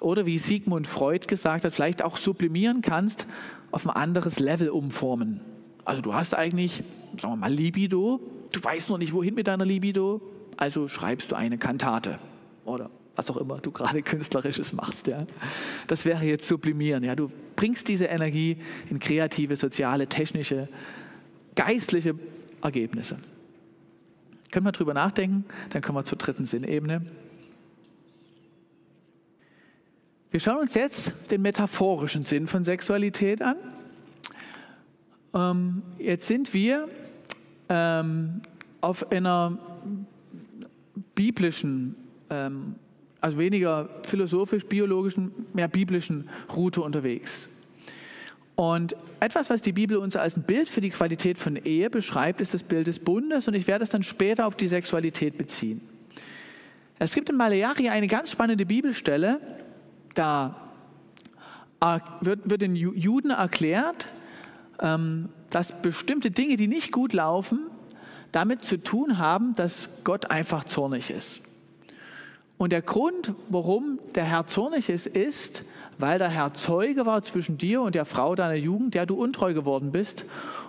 [0.00, 3.26] Oder wie Sigmund Freud gesagt hat, vielleicht auch sublimieren kannst,
[3.72, 5.40] auf ein anderes Level umformen.
[5.84, 6.82] Also du hast eigentlich,
[7.18, 8.20] sagen wir mal, Libido,
[8.52, 10.20] du weißt noch nicht, wohin mit deiner Libido,
[10.56, 12.18] also schreibst du eine Kantate
[12.64, 15.08] oder was auch immer du gerade künstlerisches machst.
[15.08, 15.26] Ja.
[15.88, 17.02] Das wäre jetzt sublimieren.
[17.02, 17.16] Ja.
[17.16, 18.58] Du bringst diese Energie
[18.90, 20.68] in kreative, soziale, technische,
[21.56, 22.14] geistliche
[22.62, 23.18] Ergebnisse.
[24.50, 25.44] Können wir drüber nachdenken?
[25.70, 27.02] Dann kommen wir zur dritten Sinnebene.
[30.30, 33.56] Wir schauen uns jetzt den metaphorischen Sinn von Sexualität an.
[35.34, 36.88] Ähm, jetzt sind wir
[37.68, 38.42] ähm,
[38.80, 39.58] auf einer
[41.14, 41.96] biblischen,
[42.30, 42.74] ähm,
[43.20, 47.48] also weniger philosophisch-biologischen, mehr biblischen Route unterwegs.
[48.58, 52.40] Und etwas, was die Bibel uns als ein Bild für die Qualität von Ehe beschreibt,
[52.40, 55.80] ist das Bild des Bundes und ich werde es dann später auf die Sexualität beziehen.
[56.98, 59.40] Es gibt in Maleachi eine ganz spannende Bibelstelle,
[60.16, 60.56] da
[62.20, 64.08] wird, wird den Juden erklärt,
[64.80, 67.60] ähm, dass bestimmte Dinge, die nicht gut laufen,
[68.32, 71.42] damit zu tun haben, dass Gott einfach zornig ist.
[72.56, 75.64] Und der Grund, warum der Herr zornig ist, ist,
[75.98, 79.52] weil der Herr Zeuge war zwischen dir und der Frau deiner Jugend, der du untreu
[79.54, 80.24] geworden bist,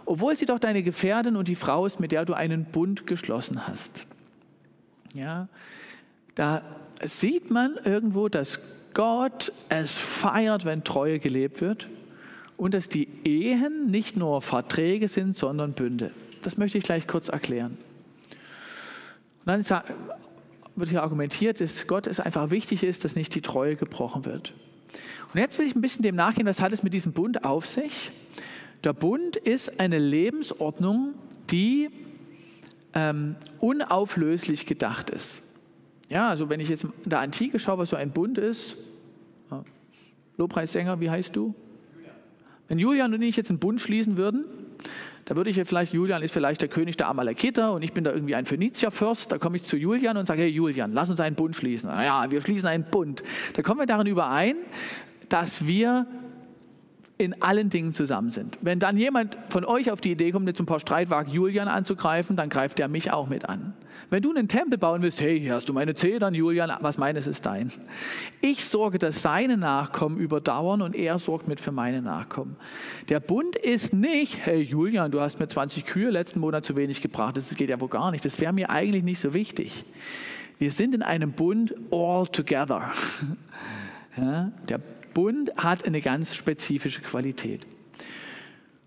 [0.06, 3.68] obwohl sie doch deine Gefährtin und die Frau ist, mit der du einen Bund geschlossen
[3.68, 4.08] hast.
[5.14, 5.48] Ja,
[6.36, 6.62] da
[7.04, 8.60] sieht man irgendwo, dass
[8.94, 11.88] Gott es feiert, wenn Treue gelebt wird
[12.58, 16.12] und dass die Ehen nicht nur Verträge sind, sondern Bünde.
[16.42, 17.78] Das möchte ich gleich kurz erklären.
[19.46, 19.84] Und dann
[20.76, 24.54] wird hier argumentiert, dass Gott es einfach wichtig ist, dass nicht die Treue gebrochen wird.
[25.34, 27.68] Und jetzt will ich ein bisschen dem nachgehen, was hat es mit diesem Bund auf
[27.68, 28.12] sich?
[28.84, 31.14] Der Bund ist eine Lebensordnung,
[31.52, 31.90] die
[32.94, 35.44] ähm, unauflöslich gedacht ist.
[36.10, 38.78] Ja, also wenn ich jetzt in der Antike schaue, was so ein Bund ist,
[40.38, 41.54] Lobpreissänger, wie heißt du?
[42.70, 44.46] Wenn Julian und ich jetzt einen Bund schließen würden,
[45.30, 48.04] da würde ich ja vielleicht, Julian ist vielleicht der König der Amalekiter und ich bin
[48.04, 51.20] da irgendwie ein Phönizierfürst, da komme ich zu Julian und sage, hey Julian, lass uns
[51.20, 51.88] einen Bund schließen.
[51.88, 53.22] Ja, wir schließen einen Bund.
[53.54, 54.56] Da kommen wir darin überein,
[55.30, 56.08] dass wir
[57.20, 58.58] in allen Dingen zusammen sind.
[58.62, 62.38] Wenn dann jemand von euch auf die Idee kommt, jetzt ein paar Streitwagen Julian anzugreifen,
[62.38, 63.74] dann greift er mich auch mit an.
[64.10, 67.28] Wenn du einen Tempel bauen willst, hey, hier hast du meine Zedern, Julian, was meines
[67.28, 67.74] ist dein.
[68.40, 72.56] Ich sorge, dass seine Nachkommen überdauern und er sorgt mit für meine Nachkommen.
[73.10, 77.02] Der Bund ist nicht, hey Julian, du hast mir 20 Kühe letzten Monat zu wenig
[77.02, 79.84] gebracht, das geht ja wohl gar nicht, das wäre mir eigentlich nicht so wichtig.
[80.58, 82.90] Wir sind in einem Bund all together.
[84.18, 84.82] Ja, der
[85.14, 87.66] Bund hat eine ganz spezifische Qualität.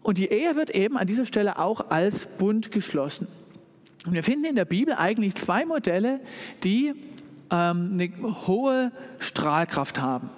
[0.02, 3.28] Und die Ehe wird eben an dieser Stelle auch als Bund geschlossen.
[4.04, 6.20] Und wir finden in der Bibel eigentlich zwei Modelle,
[6.64, 6.92] die
[7.50, 10.30] ähm, eine hohe Strahlkraft haben.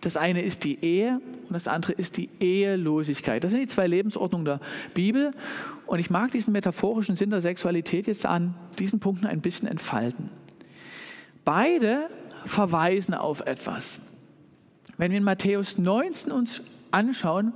[0.00, 3.44] Das eine ist die Ehe und das andere ist die Ehelosigkeit.
[3.44, 4.60] Das sind die zwei Lebensordnungen der
[4.94, 5.32] Bibel.
[5.86, 10.30] Und ich mag diesen metaphorischen Sinn der Sexualität jetzt an diesen Punkten ein bisschen entfalten.
[11.44, 12.08] Beide
[12.46, 14.00] verweisen auf etwas.
[15.00, 16.60] Wenn wir in Matthäus 19 uns
[16.90, 17.54] anschauen,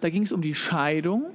[0.00, 1.26] da ging es um die Scheidung.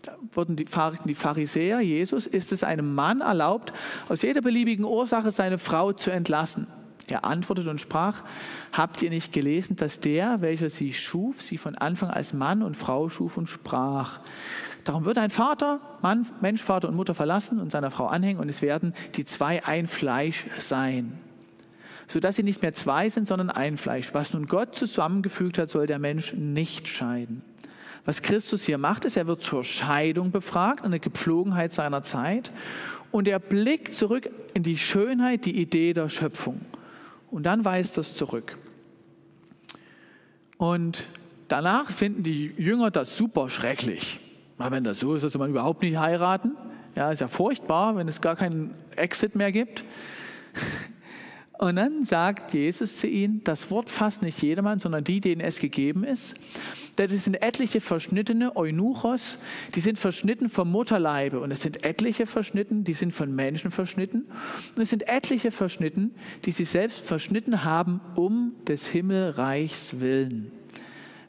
[0.00, 0.64] Da wurden die,
[1.04, 3.74] die Pharisäer, Jesus, ist es einem Mann erlaubt,
[4.08, 6.68] aus jeder beliebigen Ursache seine Frau zu entlassen.
[7.06, 8.22] Er antwortete und sprach,
[8.72, 12.74] habt ihr nicht gelesen, dass der, welcher sie schuf, sie von Anfang als Mann und
[12.74, 14.20] Frau schuf und sprach.
[14.84, 18.48] Darum wird ein Vater, Mann, Mensch, Vater und Mutter verlassen und seiner Frau anhängen und
[18.48, 21.18] es werden die zwei ein Fleisch sein
[22.08, 24.14] sodass sie nicht mehr zwei sind, sondern ein Fleisch.
[24.14, 27.42] Was nun Gott zusammengefügt hat, soll der Mensch nicht scheiden.
[28.04, 32.50] Was Christus hier macht, ist, er wird zur Scheidung befragt, eine Gepflogenheit seiner Zeit.
[33.12, 36.60] Und er blickt zurück in die Schönheit, die Idee der Schöpfung.
[37.30, 38.58] Und dann weist das zurück.
[40.56, 41.08] Und
[41.48, 44.20] danach finden die Jünger das super schrecklich.
[44.58, 46.52] Na, wenn das so ist, dass man überhaupt nicht heiraten,
[46.94, 49.84] ja, ist ja furchtbar, wenn es gar keinen Exit mehr gibt.
[51.58, 55.58] Und dann sagt Jesus zu ihnen, das Wort fasst nicht jedermann, sondern die, denen es
[55.58, 56.34] gegeben ist.
[56.98, 59.38] Denn es sind etliche verschnittene Eunuchos,
[59.74, 61.40] die sind verschnitten vom Mutterleibe.
[61.40, 64.26] Und es sind etliche verschnitten, die sind von Menschen verschnitten.
[64.74, 70.50] Und es sind etliche verschnitten, die sie selbst verschnitten haben, um des Himmelreichs willen.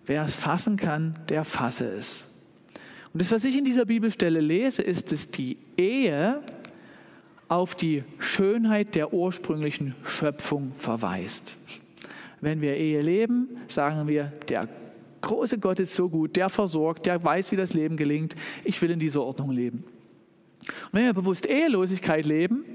[0.05, 2.27] Wer es fassen kann, der fasse es.
[3.13, 6.41] Und das, was ich in dieser Bibelstelle lese, ist, dass die Ehe
[7.47, 11.57] auf die Schönheit der ursprünglichen Schöpfung verweist.
[12.41, 14.67] Wenn wir Ehe leben, sagen wir, der
[15.21, 18.35] große Gott ist so gut, der versorgt, der weiß, wie das Leben gelingt.
[18.63, 19.83] Ich will in dieser Ordnung leben.
[20.59, 22.65] Und wenn wir bewusst Ehelosigkeit leben,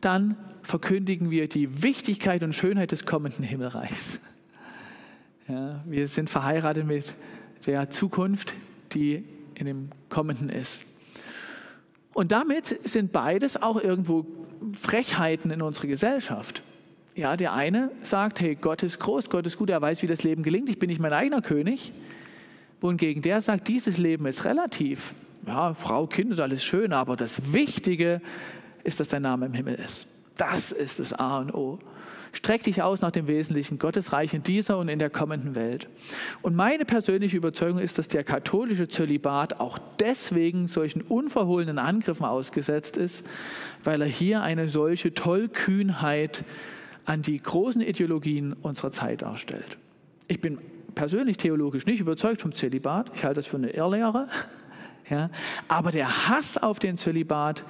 [0.00, 4.20] dann verkündigen wir die Wichtigkeit und Schönheit des kommenden Himmelreichs.
[5.48, 7.14] Ja, wir sind verheiratet mit
[7.66, 8.54] der Zukunft,
[8.92, 10.84] die in dem Kommenden ist.
[12.14, 14.24] Und damit sind beides auch irgendwo
[14.78, 16.62] Frechheiten in unserer Gesellschaft.
[17.14, 20.22] Ja, der eine sagt, hey, Gott ist groß, Gott ist gut, er weiß, wie das
[20.22, 21.92] Leben gelingt, ich bin nicht mein eigener König.
[22.80, 25.14] Wohingegen der sagt, dieses Leben ist relativ.
[25.46, 28.20] Ja, Frau, Kind ist alles schön, aber das Wichtige
[28.82, 30.06] ist, dass dein Name im Himmel ist.
[30.36, 31.78] Das ist das A und O.
[32.34, 35.88] Streck dich aus nach dem Wesentlichen, Gottes Reich in dieser und in der kommenden Welt.
[36.42, 42.96] Und meine persönliche Überzeugung ist, dass der katholische Zölibat auch deswegen solchen unverhohlenen Angriffen ausgesetzt
[42.96, 43.24] ist,
[43.84, 46.44] weil er hier eine solche Tollkühnheit
[47.04, 49.78] an die großen Ideologien unserer Zeit darstellt.
[50.26, 50.58] Ich bin
[50.94, 53.12] persönlich theologisch nicht überzeugt vom Zölibat.
[53.14, 54.28] Ich halte das für eine Irrlehre.
[55.10, 55.28] Ja,
[55.68, 57.66] aber der Hass auf den Zölibat,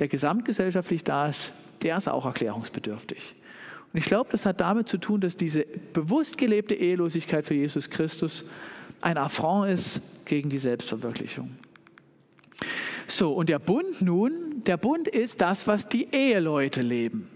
[0.00, 3.36] der gesamtgesellschaftlich da ist, der ist auch erklärungsbedürftig.
[3.92, 7.90] Und ich glaube, das hat damit zu tun, dass diese bewusst gelebte Ehelosigkeit für Jesus
[7.90, 8.44] Christus
[9.00, 11.50] ein Affront ist gegen die Selbstverwirklichung.
[13.06, 17.28] So, und der Bund nun, der Bund ist das, was die Eheleute leben.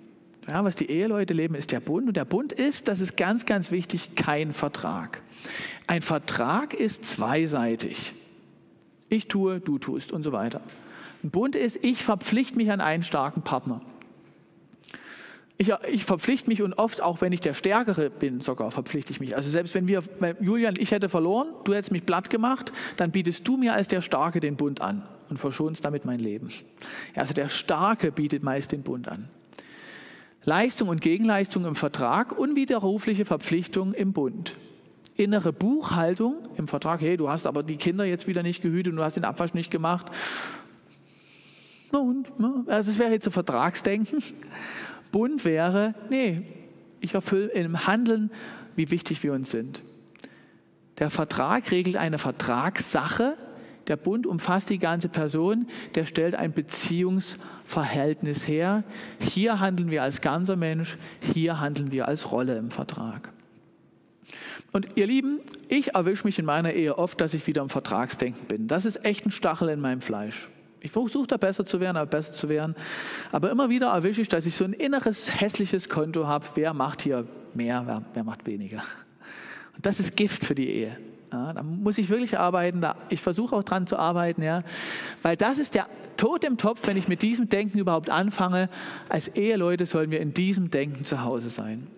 [0.49, 2.07] Ja, was die Eheleute leben, ist der Bund.
[2.07, 5.21] Und der Bund ist, das ist ganz, ganz wichtig, kein Vertrag.
[5.89, 8.13] Ein Vertrag ist zweiseitig.
[9.09, 10.61] Ich tue, du tust und so weiter.
[11.23, 13.81] Ein Bund ist, ich verpflichte mich an einen starken Partner.
[15.59, 19.21] Ich, ich verpflichte mich und oft auch, wenn ich der Stärkere bin, sogar verpflichte ich
[19.21, 19.35] mich.
[19.37, 20.03] Also selbst wenn wir,
[20.41, 24.03] Julian, ich hätte verloren, du hättest mich platt gemacht, dann bietest du mir als der
[24.03, 26.49] Starke den Bund an und verschonst damit mein Leben.
[27.15, 29.29] Also der Starke bietet meist den Bund an.
[30.45, 34.57] Leistung und Gegenleistung im Vertrag, unwiderrufliche Verpflichtung im Bund.
[35.17, 38.99] Innere Buchhaltung im Vertrag, hey, du hast aber die Kinder jetzt wieder nicht gehütet und
[38.99, 40.07] du hast den Abwasch nicht gemacht.
[41.91, 42.31] Und?
[42.67, 44.23] Also es wäre jetzt ein Vertragsdenken.
[45.17, 46.43] Bund wäre, nee,
[47.01, 48.31] ich erfülle im Handeln,
[48.75, 49.81] wie wichtig wir uns sind.
[50.99, 53.39] Der Vertrag regelt eine Vertragssache.
[53.87, 55.69] Der Bund umfasst die ganze Person.
[55.95, 58.85] Der stellt ein Beziehungsverhältnis her.
[59.19, 60.99] Hier handeln wir als ganzer Mensch.
[61.33, 63.33] Hier handeln wir als Rolle im Vertrag.
[64.73, 65.41] Und ihr Lieben,
[65.71, 68.69] ich erwische mich in meiner Ehe oft, dass ich wieder im Vertragsdenken bin.
[68.69, 70.51] Das ist echt ein Stachel in meinem Fleisch.
[70.81, 72.75] Ich versuche da besser zu werden, aber besser zu werden.
[73.33, 76.47] Aber immer wieder erwische ich, dass ich so ein inneres hässliches Konto habe.
[76.55, 78.83] Wer macht hier mehr, wer, wer macht weniger?
[79.75, 80.97] Und das ist Gift für die Ehe.
[81.33, 82.81] Ja, da muss ich wirklich arbeiten.
[82.81, 84.63] Da, ich versuche auch dran zu arbeiten, ja,
[85.23, 88.71] weil das ist der Tod im Topf, wenn ich mit diesem Denken überhaupt anfange.
[89.09, 91.89] Als Eheleute sollen wir in diesem Denken zu Hause sein.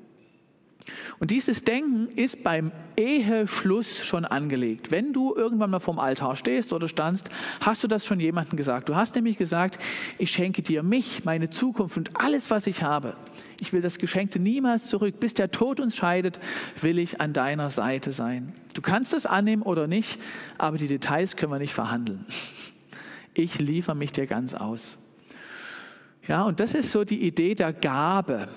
[1.19, 4.91] Und dieses Denken ist beim Eheschluss schon angelegt.
[4.91, 7.29] Wenn du irgendwann mal vorm Altar stehst oder standst,
[7.61, 8.89] hast du das schon jemandem gesagt.
[8.89, 9.79] Du hast nämlich gesagt,
[10.19, 13.17] ich schenke dir mich, meine Zukunft und alles, was ich habe.
[13.61, 15.19] Ich will das Geschenkte niemals zurück.
[15.21, 16.39] Bis der Tod uns scheidet,
[16.81, 18.55] will ich an deiner Seite sein.
[18.75, 20.21] Du kannst es annehmen oder nicht,
[20.59, 22.25] aber die Details können wir nicht verhandeln.
[23.35, 24.99] Ich liefere mich dir ganz aus.
[26.27, 28.49] Ja, und das ist so die Idee der Gabe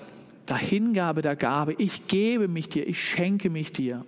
[0.48, 1.74] der Hingabe, der Gabe.
[1.78, 4.04] Ich gebe mich dir, ich schenke mich dir.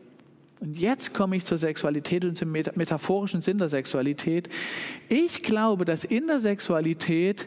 [0.60, 4.48] Und jetzt komme ich zur Sexualität und zum metaphorischen Sinn der Sexualität.
[5.08, 7.46] Ich glaube, dass in der Sexualität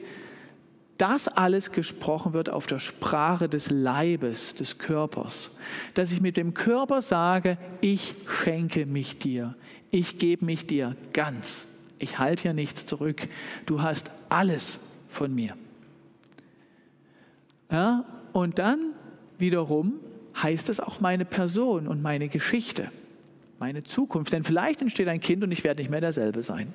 [0.98, 5.50] das alles gesprochen wird auf der Sprache des Leibes, des Körpers.
[5.94, 9.56] Dass ich mit dem Körper sage, ich schenke mich dir,
[9.92, 11.68] ich gebe mich dir ganz.
[12.00, 13.28] Ich halte hier nichts zurück.
[13.66, 15.56] Du hast alles von mir.
[17.72, 18.06] Ja,
[18.38, 18.94] und dann
[19.40, 19.94] wiederum
[20.40, 22.92] heißt es auch meine Person und meine Geschichte,
[23.58, 24.32] meine Zukunft.
[24.32, 26.72] Denn vielleicht entsteht ein Kind und ich werde nicht mehr derselbe sein.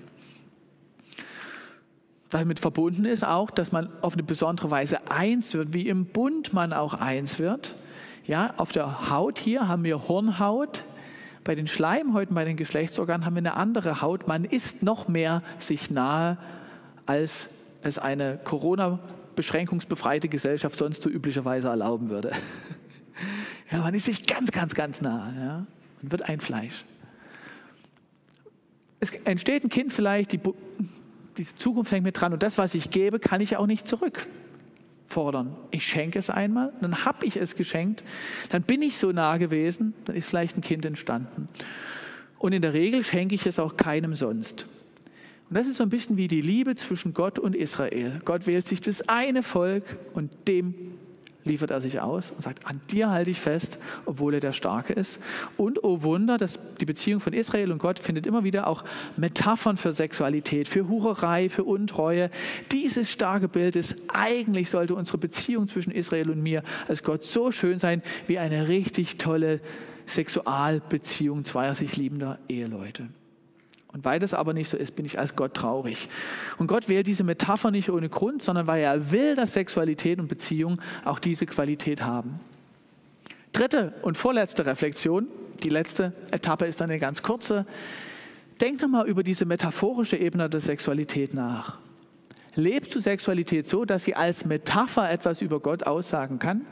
[2.30, 6.52] Damit verbunden ist auch, dass man auf eine besondere Weise eins wird, wie im Bund
[6.52, 7.76] man auch eins wird.
[8.26, 10.82] Ja, auf der Haut hier haben wir Hornhaut,
[11.44, 14.26] bei den Schleimhäuten, bei den Geschlechtsorganen haben wir eine andere Haut.
[14.26, 16.38] Man ist noch mehr sich nahe,
[17.06, 17.48] als
[17.82, 18.98] es eine Corona
[19.34, 22.32] beschränkungsbefreite Gesellschaft sonst so üblicherweise erlauben würde.
[23.70, 25.32] Ja, man ist sich ganz, ganz, ganz nah.
[25.34, 25.66] Ja?
[26.02, 26.84] Man wird ein Fleisch.
[29.00, 30.40] Es entsteht ein Kind vielleicht, die,
[31.38, 35.56] diese Zukunft hängt mit dran und das, was ich gebe, kann ich auch nicht zurückfordern.
[35.70, 38.04] Ich schenke es einmal, dann habe ich es geschenkt,
[38.50, 41.48] dann bin ich so nah gewesen, dann ist vielleicht ein Kind entstanden.
[42.38, 44.66] Und in der Regel schenke ich es auch keinem sonst.
[45.52, 48.20] Und das ist so ein bisschen wie die Liebe zwischen Gott und Israel.
[48.24, 50.74] Gott wählt sich das eine Volk und dem
[51.44, 54.94] liefert er sich aus und sagt, an dir halte ich fest, obwohl er der Starke
[54.94, 55.20] ist.
[55.58, 58.82] Und oh Wunder, dass die Beziehung von Israel und Gott findet immer wieder auch
[59.18, 62.30] Metaphern für Sexualität, für Hurerei, für Untreue.
[62.70, 67.52] Dieses starke Bild ist, eigentlich sollte unsere Beziehung zwischen Israel und mir als Gott so
[67.52, 69.60] schön sein wie eine richtig tolle
[70.06, 73.10] Sexualbeziehung zweier sich liebender Eheleute.
[73.92, 76.08] Und weil das aber nicht so ist, bin ich als Gott traurig.
[76.58, 80.28] Und Gott wählt diese Metapher nicht ohne Grund, sondern weil er will, dass Sexualität und
[80.28, 82.40] Beziehung auch diese Qualität haben.
[83.52, 85.28] Dritte und vorletzte Reflexion,
[85.62, 87.66] die letzte Etappe ist eine ganz kurze.
[88.60, 91.78] Denk nochmal über diese metaphorische Ebene der Sexualität nach.
[92.54, 96.62] Lebst du Sexualität so, dass sie als Metapher etwas über Gott aussagen kann?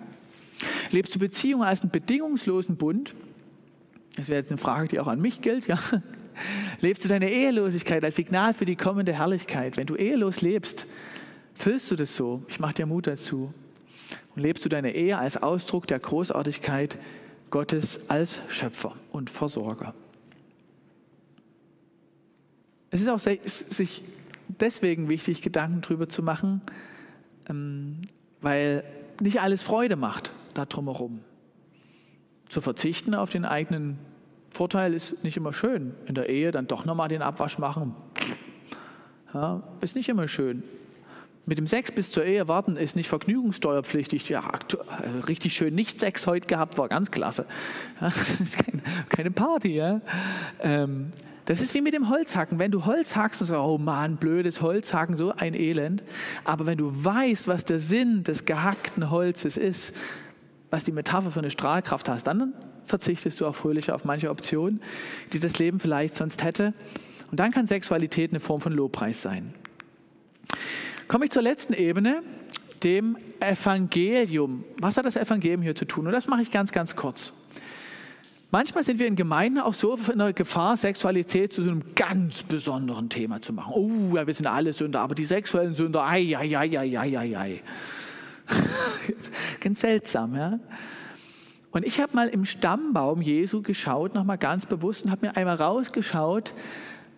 [0.91, 3.15] Lebst du Beziehung als einen bedingungslosen Bund?
[4.17, 5.67] Das wäre jetzt eine Frage, die auch an mich gilt.
[5.67, 5.79] Ja?
[6.81, 9.77] Lebst du deine Ehelosigkeit als Signal für die kommende Herrlichkeit?
[9.77, 10.87] Wenn du ehelos lebst,
[11.55, 12.43] füllst du das so.
[12.49, 13.53] Ich mache dir Mut dazu.
[14.35, 16.99] Und lebst du deine Ehe als Ausdruck der Großartigkeit
[17.51, 19.95] Gottes als Schöpfer und Versorger.
[22.91, 24.03] Es ist auch sich
[24.49, 26.61] deswegen wichtig, Gedanken darüber zu machen,
[27.49, 28.03] ähm,
[28.41, 28.85] weil
[29.21, 31.21] nicht alles Freude macht da drumherum.
[32.49, 33.99] Zu verzichten auf den eigenen
[34.51, 35.95] Vorteil ist nicht immer schön.
[36.07, 37.95] In der Ehe dann doch nochmal den Abwasch machen.
[39.33, 40.65] Ja, ist nicht immer schön.
[41.47, 44.29] Mit dem Sex bis zur Ehe warten ist nicht vergnügungssteuerpflichtig.
[44.29, 47.47] Ja, äh, richtig schön nicht Sex heute gehabt, war ganz klasse.
[48.01, 49.75] Ja, das ist kein, keine Party.
[49.75, 50.01] Ja?
[50.61, 51.11] Ähm,
[51.47, 52.59] das ist wie mit dem Holzhacken.
[52.59, 56.03] Wenn du Holz hackst und sagst, oh Mann, blödes Holzhacken, so ein Elend.
[56.45, 59.95] Aber wenn du weißt, was der Sinn des gehackten Holzes ist,
[60.71, 62.53] was die Metapher für eine Strahlkraft hast, dann
[62.91, 64.83] verzichtest du auch fröhlicher auf manche Optionen,
[65.33, 66.75] die das Leben vielleicht sonst hätte.
[67.31, 69.55] Und dann kann Sexualität eine Form von Lobpreis sein.
[71.09, 72.23] Komme ich zur letzten Ebene,
[72.83, 74.65] dem Evangelium.
[74.79, 76.07] Was hat das Evangelium hier zu tun?
[76.07, 77.33] Und das mache ich ganz, ganz kurz.
[78.53, 82.43] Manchmal sind wir in Gemeinden auch so in der Gefahr, Sexualität zu so einem ganz
[82.43, 83.73] besonderen Thema zu machen.
[83.75, 87.39] Oh, ja, wir sind alle Sünder, aber die sexuellen Sünder, ei, ei, ei, ei, ei,
[87.39, 87.63] ei,
[89.61, 90.59] ganz seltsam, ja.
[91.71, 95.57] Und ich habe mal im Stammbaum Jesu geschaut, nochmal ganz bewusst, und habe mir einmal
[95.57, 96.55] rausgeschaut,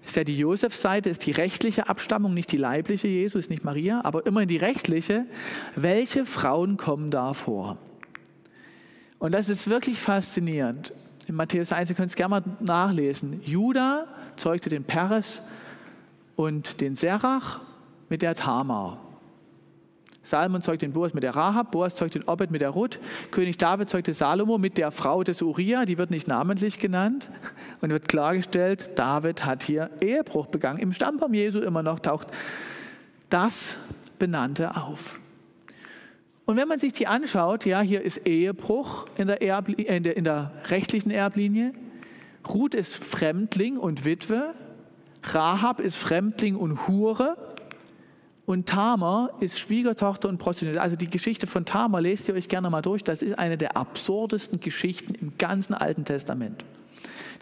[0.05, 4.01] ist ja die Josef-Seite, ist die rechtliche Abstammung, nicht die leibliche Jesu, ist nicht Maria,
[4.05, 5.27] aber immerhin die rechtliche.
[5.77, 7.79] Welche Frauen kommen da vor?
[9.19, 10.93] Und das ist wirklich faszinierend.
[11.29, 13.41] in Matthäus 1, ihr könnt es gerne mal nachlesen.
[13.45, 15.41] Judah zeugte den Peres
[16.35, 17.61] und den Serach
[18.09, 19.12] mit der Tamar.
[20.23, 23.01] Salmon zeugt den Boas mit der Rahab, Boas zeugt den Obed mit der Ruth,
[23.31, 27.31] König David zeugte Salomo mit der Frau des Uriah, die wird nicht namentlich genannt
[27.81, 30.79] und wird klargestellt, David hat hier Ehebruch begangen.
[30.79, 32.29] Im Stammbaum Jesu immer noch taucht
[33.31, 33.77] das
[34.19, 35.19] Benannte auf.
[36.45, 40.17] Und wenn man sich die anschaut, ja, hier ist Ehebruch in der, Erbli in der,
[40.17, 41.73] in der rechtlichen Erblinie,
[42.49, 44.55] Ruth ist Fremdling und Witwe,
[45.23, 47.37] Rahab ist Fremdling und Hure,
[48.45, 50.81] und Tamar ist Schwiegertochter und Prostituierte.
[50.81, 53.05] Also die Geschichte von Tamar lest ihr euch gerne mal durch.
[53.05, 56.65] Das ist eine der absurdesten Geschichten im ganzen Alten Testament.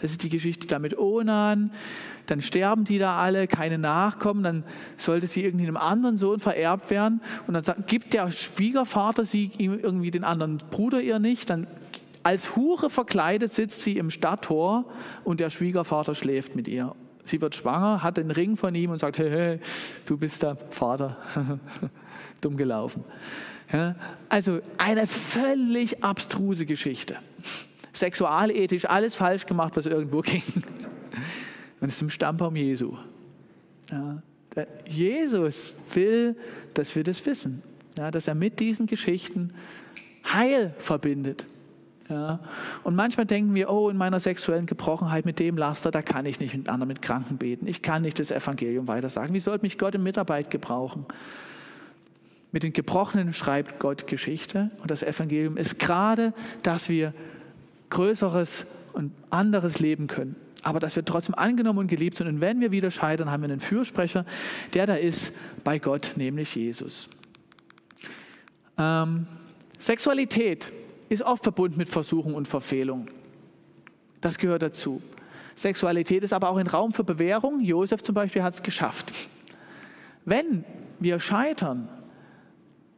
[0.01, 1.72] Das ist die Geschichte da mit Onan.
[2.26, 4.42] Dann sterben die da alle, keine Nachkommen.
[4.42, 4.64] Dann
[4.98, 7.20] sollte sie irgendwie einem anderen Sohn vererbt werden.
[7.46, 11.48] Und dann sagt, gibt der Schwiegervater sie ihm irgendwie den anderen Bruder ihr nicht.
[11.48, 11.66] Dann
[12.22, 14.84] als Hure verkleidet sitzt sie im Stadttor
[15.24, 16.94] und der Schwiegervater schläft mit ihr.
[17.31, 19.59] Sie wird schwanger, hat den Ring von ihm und sagt, hey, hey
[20.05, 21.16] du bist der Vater.
[22.41, 23.05] Dumm gelaufen.
[23.72, 23.95] Ja,
[24.28, 27.16] also eine völlig abstruse Geschichte.
[27.93, 30.43] Sexualethisch alles falsch gemacht, was irgendwo ging.
[31.81, 32.97] Und es ist im Stammbaum Jesu.
[33.93, 34.22] Ja,
[34.85, 36.37] Jesus will,
[36.74, 37.62] dass wir das wissen.
[37.97, 39.53] Ja, dass er mit diesen Geschichten
[40.24, 41.47] Heil verbindet.
[42.11, 42.41] Ja.
[42.83, 46.41] Und manchmal denken wir, oh, in meiner sexuellen Gebrochenheit mit dem Laster, da kann ich
[46.41, 47.69] nicht mit anderen mit Kranken beten.
[47.69, 49.33] Ich kann nicht das Evangelium weitersagen.
[49.33, 51.07] Wie sollte mich Gott in Mitarbeit gebrauchen?
[52.51, 54.71] Mit den Gebrochenen schreibt Gott Geschichte.
[54.83, 57.15] Und das Evangelium ist gerade, dass wir
[57.91, 60.35] Größeres und anderes leben können.
[60.63, 62.27] Aber dass wir trotzdem angenommen und geliebt sind.
[62.27, 64.27] Und wenn wir wieder scheitern, haben wir einen Fürsprecher,
[64.75, 65.33] der da ist
[65.63, 67.09] bei Gott, nämlich Jesus.
[68.77, 69.27] Ähm,
[69.79, 70.73] Sexualität
[71.11, 73.09] ist oft verbunden mit Versuchung und Verfehlung.
[74.23, 75.03] Das gehört dazu.
[75.57, 77.61] Sexualität ist aber auch ein Raum für Bewährung.
[77.61, 79.13] Josef zum Beispiel hat es geschafft.
[80.25, 80.65] Wenn
[81.01, 81.89] wir scheitern,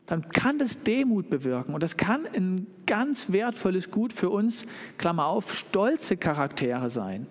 [0.06, 4.66] dann kann das Demut bewirken und das kann ein ganz wertvolles Gut für uns,
[4.98, 7.26] Klammer auf, stolze Charaktere sein.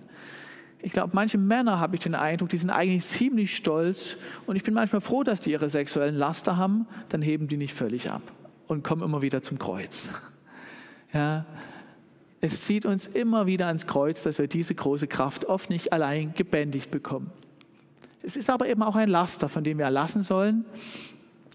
[0.82, 4.18] Ich glaube, manche Männer habe ich den Eindruck, die sind eigentlich ziemlich stolz
[4.48, 7.76] und ich bin manchmal froh, dass die ihre sexuellen Laster haben, dann heben die nicht
[7.76, 8.24] völlig ab
[8.68, 10.10] und kommen immer wieder zum Kreuz.
[11.14, 11.46] Ja,
[12.40, 16.34] es zieht uns immer wieder ans Kreuz, dass wir diese große Kraft oft nicht allein
[16.34, 17.32] gebändigt bekommen.
[18.24, 20.66] Es ist aber eben auch ein Laster, von dem wir erlassen sollen.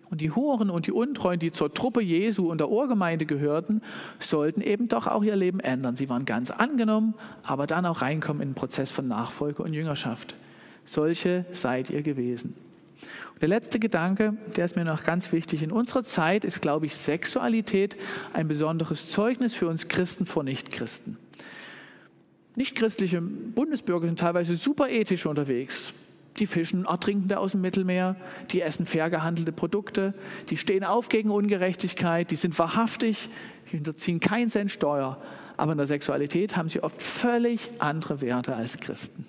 [0.09, 3.83] Und die Huren und die Untreuen, die zur Truppe Jesu und der Urgemeinde gehörten,
[4.21, 5.97] sollten eben doch auch ihr Leben ändern.
[5.97, 10.37] Sie waren ganz angenommen, aber dann auch reinkommen in den Prozess von Nachfolge und Jüngerschaft.
[10.85, 12.55] Solche seid ihr gewesen.
[13.41, 15.63] Der letzte Gedanke, der ist mir noch ganz wichtig.
[15.63, 17.97] In unserer Zeit ist, glaube ich, Sexualität
[18.33, 21.19] ein besonderes Zeugnis für uns Christen vor Nichtchristen.
[22.55, 25.93] Nichtchristliche Bundesbürger sind teilweise super ethisch unterwegs.
[26.39, 28.17] Die fischen Ertrinkende aus dem Mittelmeer,
[28.51, 30.15] die essen fair gehandelte Produkte,
[30.49, 33.29] die stehen auf gegen Ungerechtigkeit, die sind wahrhaftig,
[33.71, 35.21] die unterziehen keinen Cent Steuer.
[35.59, 39.27] Aber in der Sexualität haben sie oft völlig andere Werte als Christen.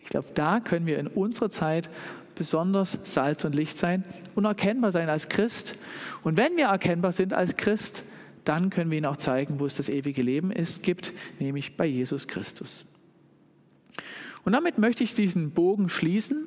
[0.00, 1.88] Ich glaube, da können wir in unserer Zeit
[2.34, 4.04] besonders Salz und Licht sein
[4.34, 5.74] und erkennbar sein als Christ.
[6.22, 8.04] Und wenn wir erkennbar sind als Christ,
[8.44, 11.86] dann können wir ihnen auch zeigen, wo es das ewige Leben ist, gibt, nämlich bei
[11.86, 12.84] Jesus Christus.
[14.44, 16.46] Und damit möchte ich diesen Bogen schließen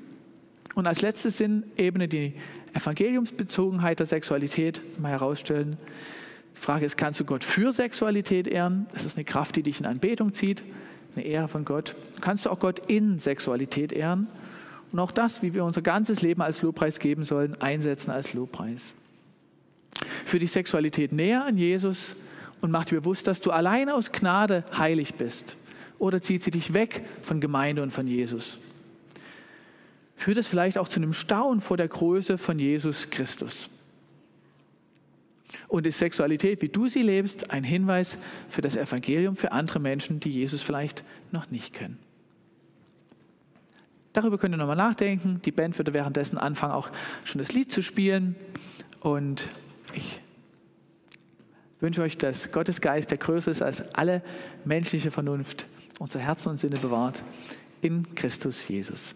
[0.75, 2.33] und als letztes Sinn Ebene die
[2.73, 5.77] Evangeliumsbezogenheit der Sexualität mal herausstellen.
[6.55, 8.85] Die Frage ist, kannst du Gott für Sexualität ehren?
[8.93, 10.63] Ist es eine Kraft, die dich in Anbetung zieht?
[11.15, 11.95] Eine Ehre von Gott?
[12.21, 14.27] Kannst du auch Gott in Sexualität ehren?
[14.91, 18.93] Und auch das, wie wir unser ganzes Leben als Lobpreis geben sollen, einsetzen als Lobpreis.
[20.25, 22.15] Für die Sexualität näher an Jesus
[22.61, 25.57] und mach dir bewusst, dass du allein aus Gnade heilig bist.
[25.99, 28.57] Oder zieht sie dich weg von Gemeinde und von Jesus.
[30.15, 33.69] Führt es vielleicht auch zu einem Staunen vor der Größe von Jesus Christus.
[35.67, 38.17] Und ist Sexualität, wie du sie lebst, ein Hinweis
[38.49, 41.99] für das Evangelium für andere Menschen, die Jesus vielleicht noch nicht kennen.
[44.13, 45.41] Darüber könnt ihr nochmal nachdenken.
[45.45, 46.89] Die Band würde währenddessen anfangen, auch
[47.23, 48.35] schon das Lied zu spielen.
[48.99, 49.49] Und
[49.93, 50.21] ich
[51.79, 54.23] wünsche euch, dass Gottes Geist, der größer ist als alle
[54.65, 55.67] menschliche Vernunft,
[55.99, 57.23] unser Herzen und Sinne bewahrt
[57.81, 59.15] in Christus Jesus.